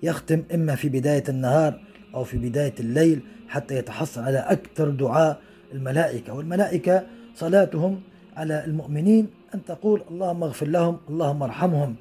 [0.04, 1.80] يختم إما في بداية النهار
[2.16, 5.40] أو في بداية الليل حتى يتحصل على أكثر دعاء
[5.74, 6.34] الملائكة.
[6.34, 7.04] والملائكة
[7.36, 8.02] صلاتهم
[8.38, 11.96] على المؤمنين أن تقول اللهم اغفر لهم اللهم ارحمهم.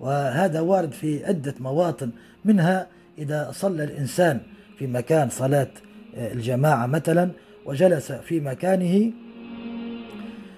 [0.00, 2.10] وهذا وارد في عدة مواطن
[2.44, 2.86] منها
[3.18, 4.40] إذا صلى الإنسان
[4.78, 5.68] في مكان صلاة
[6.16, 7.30] الجماعة مثلا
[7.66, 9.12] وجلس في مكانه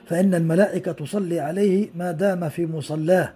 [0.07, 3.33] فإن الملائكة تصلي عليه ما دام في مصلاه.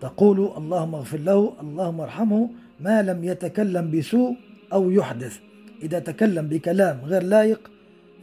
[0.00, 2.50] تقول اللهم اغفر له اللهم ارحمه
[2.80, 4.36] ما لم يتكلم بسوء
[4.72, 5.38] أو يحدث.
[5.82, 7.70] إذا تكلم بكلام غير لائق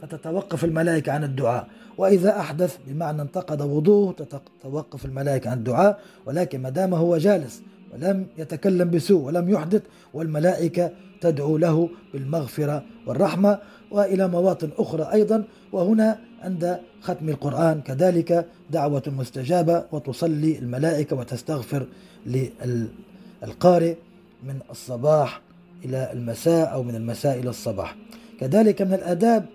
[0.02, 1.68] فتتوقف الملائكة عن الدعاء.
[1.98, 4.12] وإذا أحدث بمعنى انتقد وضوءه
[4.60, 7.62] تتوقف الملائكة عن الدعاء ولكن ما دام هو جالس
[7.94, 9.82] ولم يتكلم بسوء ولم يحدث
[10.14, 13.58] والملائكة تدعو له بالمغفرة والرحمة.
[13.90, 21.86] وإلى مواطن أخرى أيضا وهنا عند ختم القرآن كذلك دعوة مستجابة وتصلي الملائكة وتستغفر
[22.26, 23.94] للقارئ
[24.42, 25.40] من الصباح
[25.84, 27.96] إلى المساء أو من المساء إلى الصباح.
[28.40, 29.46] كذلك من الآداب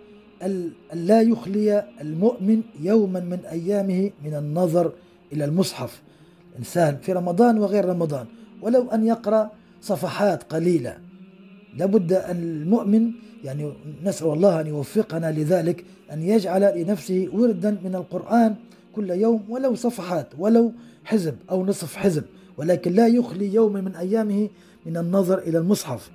[0.93, 4.91] لا يخلي المؤمن يوما من أيامه من النظر
[5.33, 6.01] إلى المصحف.
[6.59, 8.25] إنسان في رمضان وغير رمضان
[8.61, 10.97] ولو أن يقرأ صفحات قليلة.
[11.77, 13.11] لابد أن المؤمن
[13.43, 18.55] يعني نسأل الله أن يوفقنا لذلك أن يجعل لنفسه وردا من القرآن
[18.95, 22.23] كل يوم ولو صفحات ولو حزب أو نصف حزب.
[22.57, 24.49] ولكن لا يخلي يوم من أيامه
[24.85, 26.11] من النظر إلى المصحف.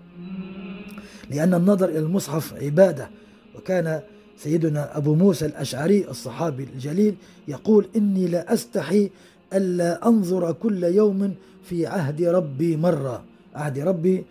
[1.31, 3.11] لأن النظر إلى المصحف عبادة.
[3.59, 4.01] وكان
[4.37, 7.15] سيدنا أبو موسى الأشعري الصحابي الجليل
[7.49, 9.11] يقول إني لا أستحي
[9.53, 13.25] ألا أنظر كل يوم في عهد ربي مرة.
[13.55, 14.25] عهد ربي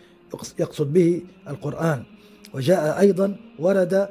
[0.60, 2.04] يقصد به القرآن.
[2.54, 4.10] وجاء أيضا ورد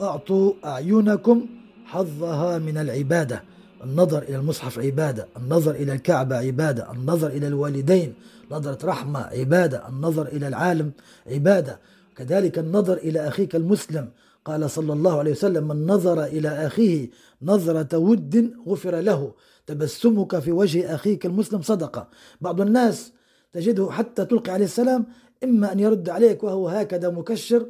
[0.00, 1.46] أعطوا أعينكم
[1.84, 3.42] حظها من العبادة.
[3.84, 8.14] النظر إلى المصحف عبادة النظر إلى الكعبة عبادة النظر إلى الوالدين
[8.50, 10.92] نظرة رحمة عبادة النظر إلى العالم
[11.26, 11.78] عبادة.
[12.16, 14.08] كذلك النظر إلى أخيك المسلم
[14.44, 17.10] قال صلى الله عليه وسلم من نظر إلى أخيه
[17.42, 19.32] نظرة ود غفر له
[19.66, 22.08] تبسمك في وجه أخيك المسلم صدقة.
[22.40, 23.12] بعض الناس
[23.52, 25.06] تجده حتى تلقي عليه السلام
[25.44, 27.66] إما أن يرد عليك وهو هكذا مكشر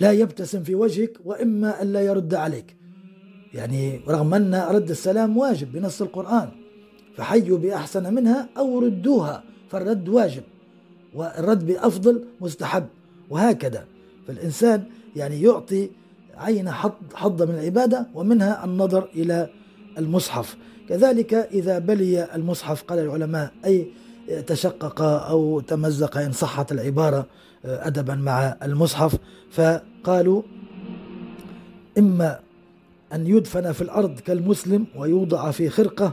[0.00, 2.76] لا يبتسم في وجهك وإما أن لا يرد عليك.
[3.54, 6.48] يعني رغم أن رد السلام واجب بنص القرآن
[7.16, 10.42] فحيوا بأحسن منها أو ردوها فالرد واجب
[11.14, 12.86] والرد بأفضل مستحب
[13.30, 13.86] وهكذا.
[14.26, 14.84] فالإنسان
[15.16, 15.90] يعني يعطي
[16.36, 16.70] عين
[17.14, 19.48] حظ من العبادة ومنها النظر إلى
[19.98, 20.56] المصحف.
[20.88, 23.86] كذلك إذا بلي المصحف قال العلماء أي
[24.46, 27.26] تشقق أو تمزق إن صحت العبارة
[27.64, 29.16] أدبا مع المصحف
[29.50, 30.42] فقالوا
[31.98, 32.40] إما
[33.12, 36.12] أن يدفن في الأرض كالمسلم ويوضع في خرقة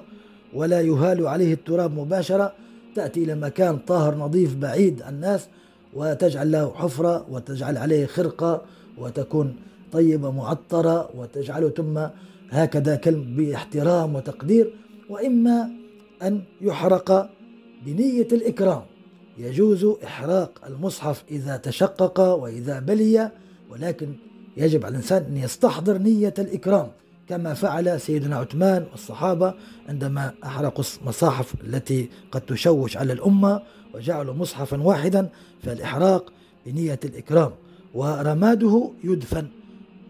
[0.54, 2.54] ولا يهال عليه التراب مباشرة.
[2.96, 5.48] تأتي إلى مكان طاهر نظيف بعيد الناس
[5.94, 8.62] وتجعل له حفرة وتجعل عليه خرقة
[9.00, 9.56] وتكون
[9.92, 12.00] طيبة معطرة وتجعله ثم
[12.50, 14.74] هكذا كلب باحترام وتقدير
[15.10, 15.70] وإما
[16.22, 17.30] أن يحرق
[17.86, 18.82] بنية الإكرام.
[19.38, 23.32] يجوز إحراق المصحف إذا تشقق وإذا بلي
[23.70, 24.14] ولكن
[24.58, 26.88] يجب على الإنسان أن يستحضر نية الإكرام
[27.30, 29.54] كما فعل سيدنا عثمان والصحابة
[29.90, 33.62] عندما أحرقوا المصاحف التي قد تشوش على الأمة
[33.94, 35.30] وجعلوا مصحفا واحدا
[35.64, 36.34] فالإحراق
[36.66, 37.52] بنية الإكرام.
[37.94, 39.48] ورماده يدفن.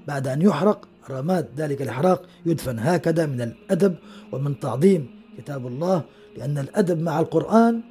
[0.07, 3.95] بعد أن يحرق رماد ذلك الإحراق يدفن هكذا من الأدب
[4.31, 6.03] ومن تعظيم كتاب الله
[6.37, 7.81] لأن الأدب مع القرآن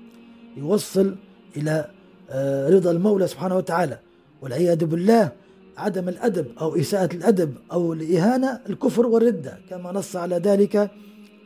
[0.56, 1.16] يوصل
[1.56, 1.88] إلى
[2.30, 3.98] آه، رضا المولى سبحانه وتعالى.
[4.42, 5.32] والعياذ بالله
[5.76, 10.90] عدم الأدب أو إساءة الأدب أو الإهانة الكفر والردة كما نص على ذلك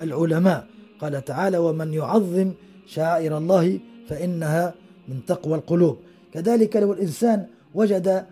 [0.03, 0.66] العلماء.
[1.01, 2.53] قال تعالى ومن يعظم
[2.87, 4.75] شعائر الله فإنها
[5.09, 5.99] من تقوى القلوب.
[6.33, 8.27] كذلك لو الإنسان وجد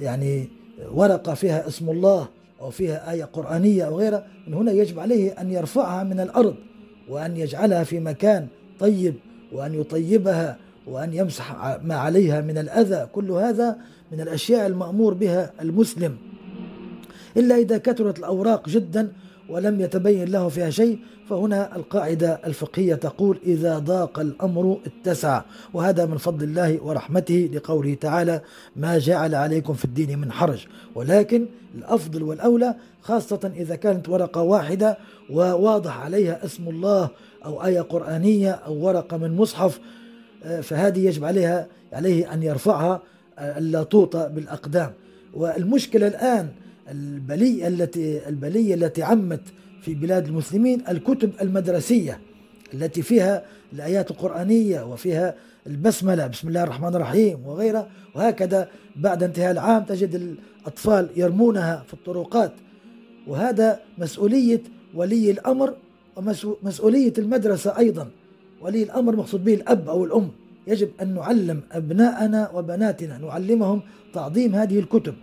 [0.00, 0.48] يعني
[0.92, 2.28] ورقة فيها اسم الله
[2.60, 6.54] أو فيها آية قرآنية أو غيرها من هنا يجب عليه أن يرفعها من الأرض
[7.08, 8.46] وأن يجعلها في مكان
[8.80, 9.14] طيب
[9.52, 10.56] وأن يطيبها
[10.86, 13.08] وأن يمسح ما عليها من الأذى.
[13.12, 13.76] كل هذا
[14.12, 16.16] من الأشياء المأمور بها المسلم.
[17.36, 19.12] إلا إذا كثرت الأوراق جدا
[19.48, 20.98] ولم يتبين له فيها شيء
[21.30, 25.42] فهنا القاعدة الفقهية تقول إذا ضاق الأمر اتسع.
[25.74, 28.40] وهذا من فضل الله ورحمته لقوله تعالى
[28.76, 30.66] ما جعل عليكم في الدين من حرج.
[30.94, 34.98] ولكن الأفضل والأولى خاصة إذا كانت ورقة واحدة
[35.30, 37.08] وواضح عليها اسم الله
[37.44, 39.80] أو آية قرآنية أو ورقة من مصحف
[40.44, 43.02] آه، فهذه يجب عليها عليه أن يرفعها
[43.38, 44.92] ألا توطى بالأقدام.
[45.34, 46.48] والمشكلة الآن
[46.90, 49.42] البلية التي البلية التي عمت
[49.80, 52.20] في بلاد المسلمين الكتب المدرسية
[52.74, 55.34] التي فيها الآيات القرآنية وفيها
[55.66, 62.52] البسملة بسم الله الرحمن الرحيم وغيرها وهكذا بعد انتهاء العام تجد الأطفال يرمونها في الطرقات.
[63.26, 64.62] وهذا مسؤولية
[64.94, 65.74] ولي الأمر
[66.16, 68.10] ومسؤولية المدرسة أيضا.
[68.60, 70.30] ولي الأمر مقصود به الأب أو الأم.
[70.66, 73.82] يجب أن نعلم أبناءنا وبناتنا نعلمهم
[74.14, 75.14] تعظيم هذه الكتب.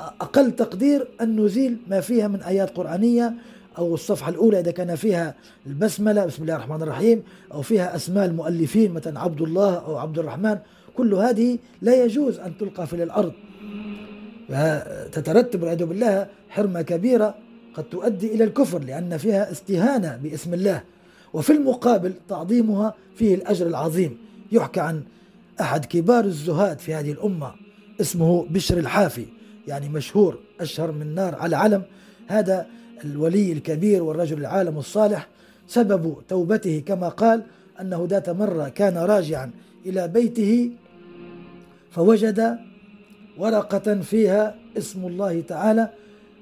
[0.00, 3.34] أقل تقدير أن نزيل ما فيها من آيات قرآنية
[3.78, 5.34] أو الصفحة الأولى إذا كان فيها
[5.66, 7.22] البسملة بسم الله الرحمن الرحيم
[7.52, 10.58] أو فيها أسماء المؤلفين مثلا عبد الله أو عبد الرحمن
[10.96, 13.32] كل هذه لا يجوز أن تلقى في الأرض.
[15.12, 17.34] تترتب والعياذ بالله حرمة كبيرة
[17.74, 20.82] قد تؤدي إلى الكفر لأن فيها استهانة باسم الله.
[21.32, 24.18] وفي المقابل تعظيمها فيه الأجر العظيم.
[24.52, 25.02] يحكى عن
[25.60, 27.54] أحد كبار الزهاد في هذه الأمة
[28.00, 29.26] اسمه بشر الحافي
[29.68, 31.82] يعني مشهور أشهر من نار على علم
[32.26, 32.66] هذا
[33.04, 35.28] الولي الكبير والرجل العالم الصالح
[35.66, 37.42] سبب توبته كما قال
[37.80, 39.50] أنه ذات مرة كان راجعا
[39.86, 40.70] إلى بيته
[41.90, 42.58] فوجد
[43.38, 45.90] ورقة فيها اسم الله تعالى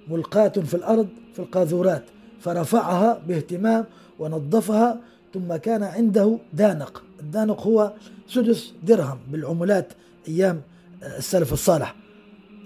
[0.08, 2.02] ملقاة في الأرض في القاذورات
[2.40, 3.84] فرفعها باهتمام
[4.18, 5.00] ونظفها
[5.34, 7.02] ثم كان عنده دانق.
[7.20, 7.92] الدانق هو
[8.28, 9.92] سدس درهم بالعملات
[10.28, 10.62] أيام
[11.02, 11.96] السلف الصالح.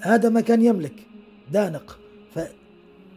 [0.03, 1.07] هذا ما كان يملك
[1.53, 1.99] دانق.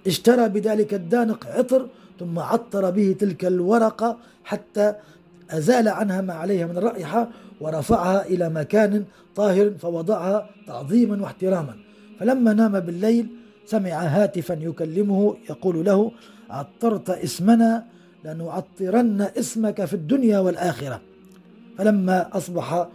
[0.06, 1.88] فاشترى بذلك الدانق عطر
[2.20, 4.94] ثم عطر به تلك الورقة حتى
[5.50, 7.30] أزال عنها ما عليها من الرائحة
[7.62, 11.76] ورفعها إلى مكان طاهر فوضعها تعظيما واحتراما.
[12.20, 13.28] فلما نام بالليل
[13.66, 16.12] سمع هاتفا يكلمه يقول له
[16.50, 17.86] عطرت اسمنا
[18.26, 21.02] لنعطرن اسمك في الدنيا والآخرة.
[21.78, 22.88] فلما أصبح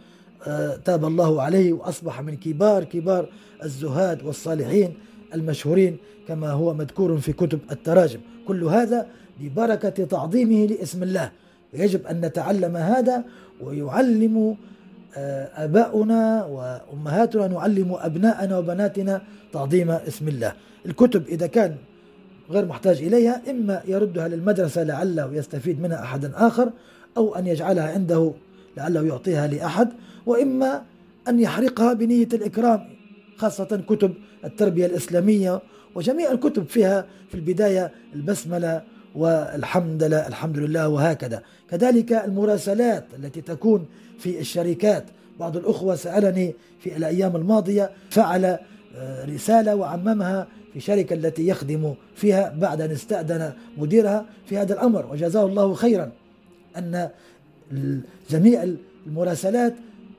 [0.47, 3.29] آه، تاب الله عليه وأصبح من كبار كبار
[3.65, 4.95] الزهاد والصالحين
[5.35, 5.97] المشهورين
[6.29, 8.21] كما هو مذكور في كتب التراجم.
[8.49, 9.07] كل هذا
[9.41, 11.31] ببركة تعظيمه لاسم الله.
[11.75, 13.25] يجب أن نتعلم هذا
[13.61, 14.57] ويعلم
[15.17, 19.23] آه، آباؤنا وأمهاتنا نعلم أبناءنا وبناتنا
[19.53, 20.53] تعظيم اسم الله.
[20.87, 21.77] الكتب إذا كان
[22.51, 26.71] غير محتاج إليها إما يردها للمدرسة لعله يستفيد منها أحد آخر
[27.17, 28.33] أو أن يجعلها عنده
[28.77, 29.89] لعله يعطيها لأحد
[30.27, 30.83] وإما
[31.29, 32.81] أن يحرقها بنية الإكرام.
[33.37, 34.15] خاصة كتب
[34.45, 35.61] التربية الإسلامية
[35.95, 38.83] وجميع الكتب فيها في البداية البسملة
[39.15, 41.43] والحمد لله الحمد لله وهكذا.
[41.71, 43.87] كذلك المراسلات التي تكون
[44.19, 45.05] في الشركات.
[45.41, 48.45] بعض الأخوة سألني في الأيام الماضية فعل
[48.97, 55.07] آه، رسالة وعممها في شركة التي يخدم فيها بعد أن استأذن مديرها في هذا الأمر.
[55.13, 56.13] وجزاه الله خيرا
[56.77, 57.09] أن
[58.31, 58.67] جميع
[59.07, 59.75] المراسلات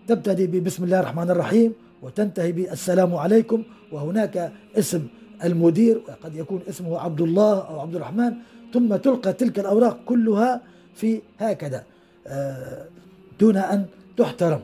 [0.07, 1.73] تبتدي ببسم الله الرحمن الرحيم.
[2.01, 3.63] وتنتهي بالسلام عليكم.
[3.91, 5.07] وهناك اسم
[5.43, 8.33] المدير وقد يكون اسمه عبد الله أو عبد الرحمن
[8.73, 10.61] ثم تلقى تلك الأوراق كلها
[10.95, 11.83] في هكذا
[12.27, 12.85] آه،
[13.39, 13.85] دون أن
[14.17, 14.61] تحترم.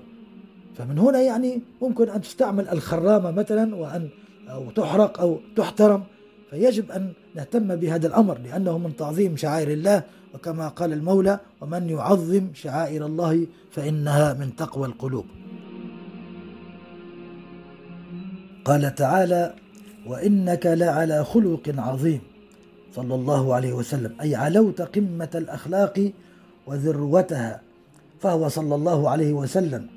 [0.77, 4.09] فمن هنا يعني ممكن أن تستعمل الخرامة مثلا وأن
[4.49, 6.03] أو تحرق أو تحترم.
[6.49, 10.03] فيجب أن نهتم بهذا الأمر لأنه من تعظيم شعائر الله.
[10.33, 15.25] وكما قال المولى ومن يعظم شعائر الله فإنها من تقوى القلوب.
[18.65, 19.53] قال تعالى
[20.07, 22.21] وإنك لعلى خلق عظيم.
[22.95, 24.15] صلى الله عليه وسلم.
[24.21, 26.11] أي علوت قمة الأخلاق
[26.67, 27.61] وذروتها.
[28.19, 29.87] فهو صلى الله عليه وسلم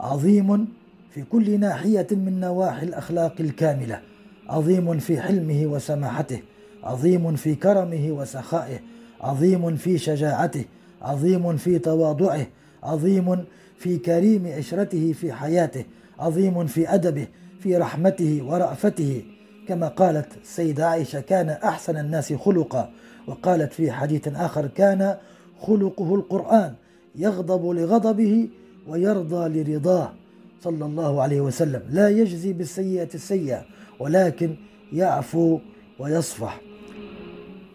[0.00, 0.68] عظيم
[1.10, 4.00] في كل ناحية من نواحي الأخلاق الكاملة.
[4.48, 6.40] عظيم في حلمه وسماحته.
[6.82, 8.78] عظيم في كرمه وسخائه.
[9.20, 10.64] عظيم في شجاعته.
[11.02, 12.46] عظيم في تواضعه.
[12.82, 13.44] عظيم
[13.78, 15.84] في كريم عشرته في حياته.
[16.18, 17.26] عظيم في أدبه.
[17.64, 19.22] في رحمته ورأفته
[19.68, 22.90] كما قالت السيدة عائشة كان أحسن الناس خلقا.
[23.26, 25.16] وقالت في حديث آخر كان
[25.60, 26.74] خلقه القرآن
[27.16, 28.48] يغضب لغضبه
[28.88, 30.12] ويرضى لرضاه.
[30.60, 33.64] صلى الله عليه وسلم لا يجزي بالسيئة السيئة
[34.00, 34.56] ولكن
[34.92, 35.58] يعفو
[35.98, 36.60] ويصفح.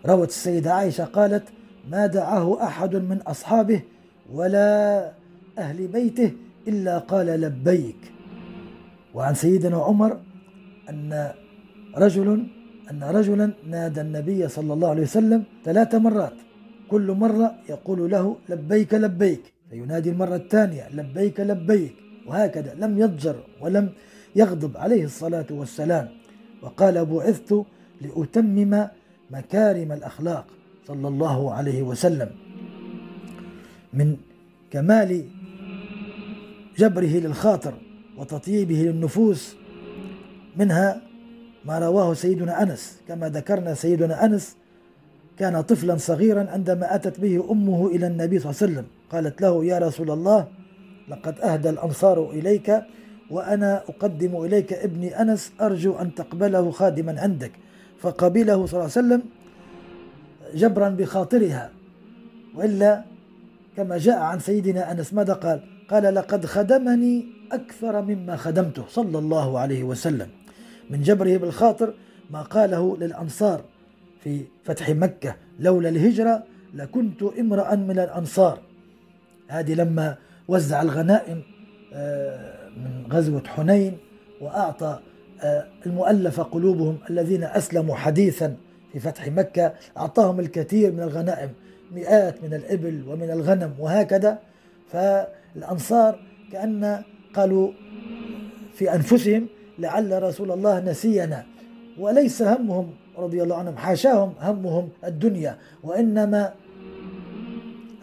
[0.06, 1.44] روت السيدة عائشة قالت
[1.90, 3.82] ما دعاه أحد من أصحابه
[4.34, 5.12] ولا
[5.58, 6.32] أهل بيته
[6.68, 8.19] إلا قال لبيك.
[9.20, 10.20] وعن سيدنا عمر
[10.90, 11.32] أن
[11.98, 12.48] رجل
[12.92, 16.34] أن رجلا نادى النبي صلى الله عليه وسلم ثلاث مرات.
[16.88, 21.94] كل مرة يقول له لبيك لبيك فينادي المرة الثانية لبيك لبيك
[22.28, 23.90] وهكذا لم يضجر ولم
[24.36, 26.10] يغضب عليه الصلاة والسلام.
[26.62, 27.64] وقال بعثت
[28.02, 28.88] لأتمم
[29.32, 30.46] مكارم الأخلاق
[30.88, 32.30] صلى الله عليه وسلم.
[33.94, 34.18] من
[34.72, 35.26] كمال
[36.78, 37.74] جبره للخاطر.
[38.20, 39.56] وتطييبه للنفوس
[40.58, 41.02] منها
[41.66, 43.02] ما رواه سيدنا أنس.
[43.08, 44.56] كما ذكرنا سيدنا أنس
[45.38, 48.86] كان طفلا صغيرا عندما أتت به أمه إلى النبي صلى الله عليه وسلم.
[49.12, 50.48] قالت له يا رسول الله
[51.10, 52.82] لقد أهدى الأنصار إليك
[53.32, 57.52] وأنا أقدم إليك ابني أنس أرجو أن تقبله خادما عندك.
[58.00, 59.22] فقبله صلى الله عليه وسلم
[60.56, 61.70] جبرا بخاطرها.
[62.56, 63.04] وإلا
[63.78, 69.60] كما جاء عن سيدنا أنس ماذا قال؟ قال لقد خدمني أكثر مما خدمته صلى الله
[69.60, 70.28] عليه وسلم.
[70.90, 71.94] من جبره بالخاطر
[72.32, 73.62] ما قاله للأنصار.
[74.24, 76.44] في فتح مكة لولا الهجرة
[76.74, 78.60] لكنت امرأ من الأنصار.
[79.48, 80.16] هذه لما
[80.48, 81.42] وزع الغنائم
[81.94, 83.98] آه، من غزوة حنين
[84.42, 85.00] وأعطى
[85.42, 88.56] آه، المؤلف قلوبهم الذين أسلموا حديثا
[88.94, 91.50] في فتح مكة أعطاهم الكثير من الغنائم
[91.92, 94.40] مئات من الإبل ومن الغنم وهكذا.
[94.92, 96.20] فالأنصار
[96.52, 97.72] كأن قالوا
[98.74, 99.48] في أنفسهم
[99.80, 101.46] لعل رسول الله نسينا.
[102.00, 105.58] وليس همهم رضي الله عنهم حاشاهم همهم الدنيا.
[105.84, 106.54] وإنما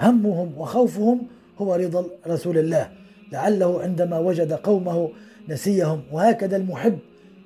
[0.01, 1.22] همهم وخوفهم
[1.59, 2.91] هو رضا رسول الله.
[3.33, 5.11] لعله عندما وجد قومه
[5.49, 6.99] نسيهم وهكذا المحب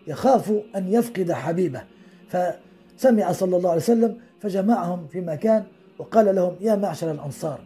[0.07, 1.83] يخاف أن يفقد حبيبه.
[2.29, 5.65] فسمع صلى الله عليه وسلم فجمعهم في مكان
[5.99, 7.61] وقال لهم يا معشر الأنصار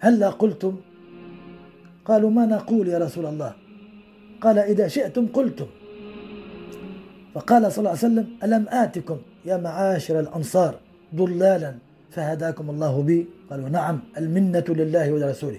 [0.00, 0.76] هلا قلتم
[2.04, 3.52] قالوا ما نقول يا رسول الله.
[4.40, 5.66] قال إذا شئتم قلتم.
[7.34, 10.74] فقال صلى الله عليه وسلم ألم آتكم يا معاشر الأنصار
[11.14, 11.74] ضلالا
[12.10, 15.58] فهداكم الله بي؟ قالوا نعم المنة لله ولرسوله.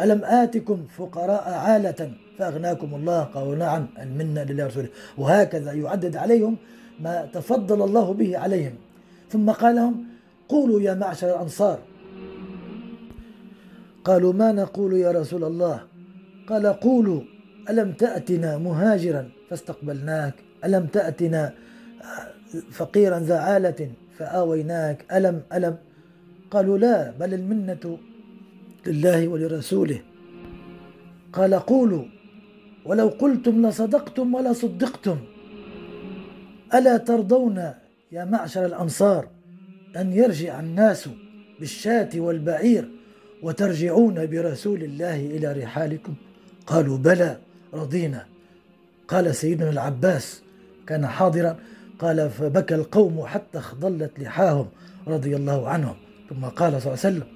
[0.00, 4.88] ألم آتكم فقراء عالة فأغناكم الله؟ قالوا نعم المنة لله ورسوله.
[5.18, 6.56] وهكذا يعدد عليهم
[7.00, 8.74] ما تفضل الله به عليهم.
[9.30, 10.04] ثم قال لهم
[10.48, 11.78] قولوا يا معشر الأنصار
[14.04, 15.82] قالوا ما نقول يا رسول الله؟
[16.48, 17.22] قال قولوا
[17.70, 20.34] ألم تأتنا مهاجرا فاستقبلناك؟
[20.64, 21.54] ألم تأتنا
[22.70, 25.76] فقيرا ذا عالة فآويناك؟ ألم ألم؟
[26.50, 27.98] قالوا لا بل المنة
[28.86, 30.00] لله ولرسوله.
[31.32, 32.04] قال قولوا
[32.86, 35.18] ولو قلتم لصدقتم ولا صدقتم.
[36.74, 37.58] ألا ترضون
[38.12, 39.28] يا معشر الأنصار
[39.96, 41.08] أن يرجع الناس
[41.60, 42.88] بالشاة والبعير؟
[43.44, 46.14] وترجعون برسول الله إلى رحالكم؟
[46.66, 47.38] قالوا بلى
[47.74, 48.26] رضينا.
[49.08, 50.42] قال سيدنا العباس
[50.86, 51.56] كان حاضرا.
[51.98, 54.68] قال فبكى القوم حتى اخضلت لحاهم
[55.08, 55.96] رضي الله عنهم.
[56.30, 57.28] ثم قال صلى الله عليه وسلم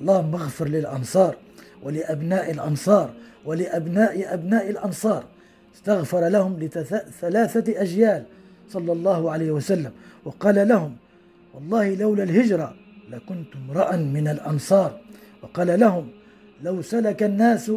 [0.00, 1.36] اللهم اغفر للأنصار
[1.82, 3.10] ولأبناء الأنصار
[3.44, 5.24] ولأبناء أبناء الأنصار.
[5.76, 8.24] استغفر لهم لثلاثة أجيال
[8.68, 9.92] صلى الله عليه وسلم.
[10.24, 10.96] وقال لهم
[11.54, 12.74] والله لولا الهجرة
[13.10, 15.03] لكنت امرأ من الأنصار.
[15.44, 16.08] وقال لهم
[16.62, 17.72] لو سلك الناس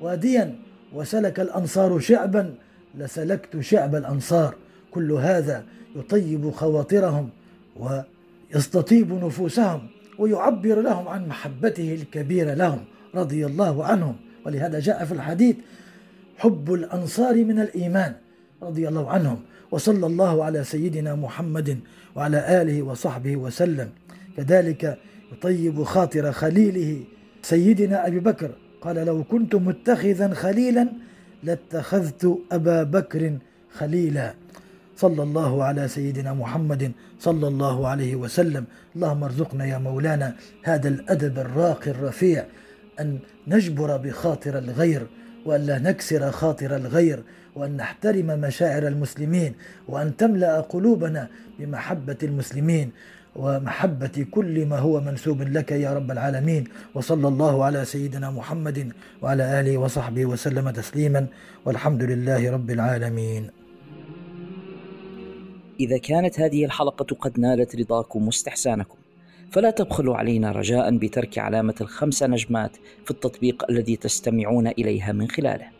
[0.00, 0.54] واديا
[0.92, 2.54] وسلك الأنصار شعبا
[2.98, 4.54] لسلكت شعب الأنصار.
[4.90, 5.64] كل هذا
[5.96, 7.28] يطيب خواطرهم
[7.76, 9.86] ويستطيب نفوسهم
[10.18, 14.16] ويعبر لهم عن محبته الكبيرة لهم رضي الله عنهم.
[14.46, 15.56] ولهذا جاء في الحديث
[16.38, 18.14] حب الأنصار من الإيمان.
[18.62, 19.40] رضي الله عنهم.
[19.70, 21.78] وصلى الله على سيدنا محمد
[22.16, 23.88] وعلى آله وصحبه وسلم.
[24.36, 24.98] كذلك
[25.32, 27.04] يطيب خاطر خليله.
[27.42, 28.50] سيدنا أبي بكر
[28.80, 30.88] قال لو كنت متخذا خليلا
[31.42, 33.38] لاتخذت أبا بكر
[33.72, 34.34] خليلا.
[34.96, 38.64] صلى الله على سيدنا محمد صلى الله عليه وسلم.
[38.96, 42.44] اللهم ارزقنا يا مولانا هذا الأدب الراقي الرفيع
[43.00, 45.06] أن نجبر بخاطر الغير
[45.46, 47.22] وأن لا نكسر خاطر الغير
[47.56, 49.54] وأن نحترم مشاعر المسلمين
[49.88, 51.28] وأن تملأ قلوبنا
[51.58, 52.90] بمحبة المسلمين.
[53.36, 56.64] ومحبة كل ما هو منسوب لك يا رب العالمين.
[56.94, 61.26] وصلى الله على سيدنا محمد وعلى آله وصحبه وسلم تسليما.
[61.64, 63.50] والحمد لله رب العالمين.
[65.80, 68.98] إذا كانت هذه الحلقة قد نالت رضاكم واستحسانكم
[69.50, 75.79] فلا تبخلوا علينا رجاء بترك علامة الخمس نجمات في التطبيق الذي تستمعون إليها من خلاله.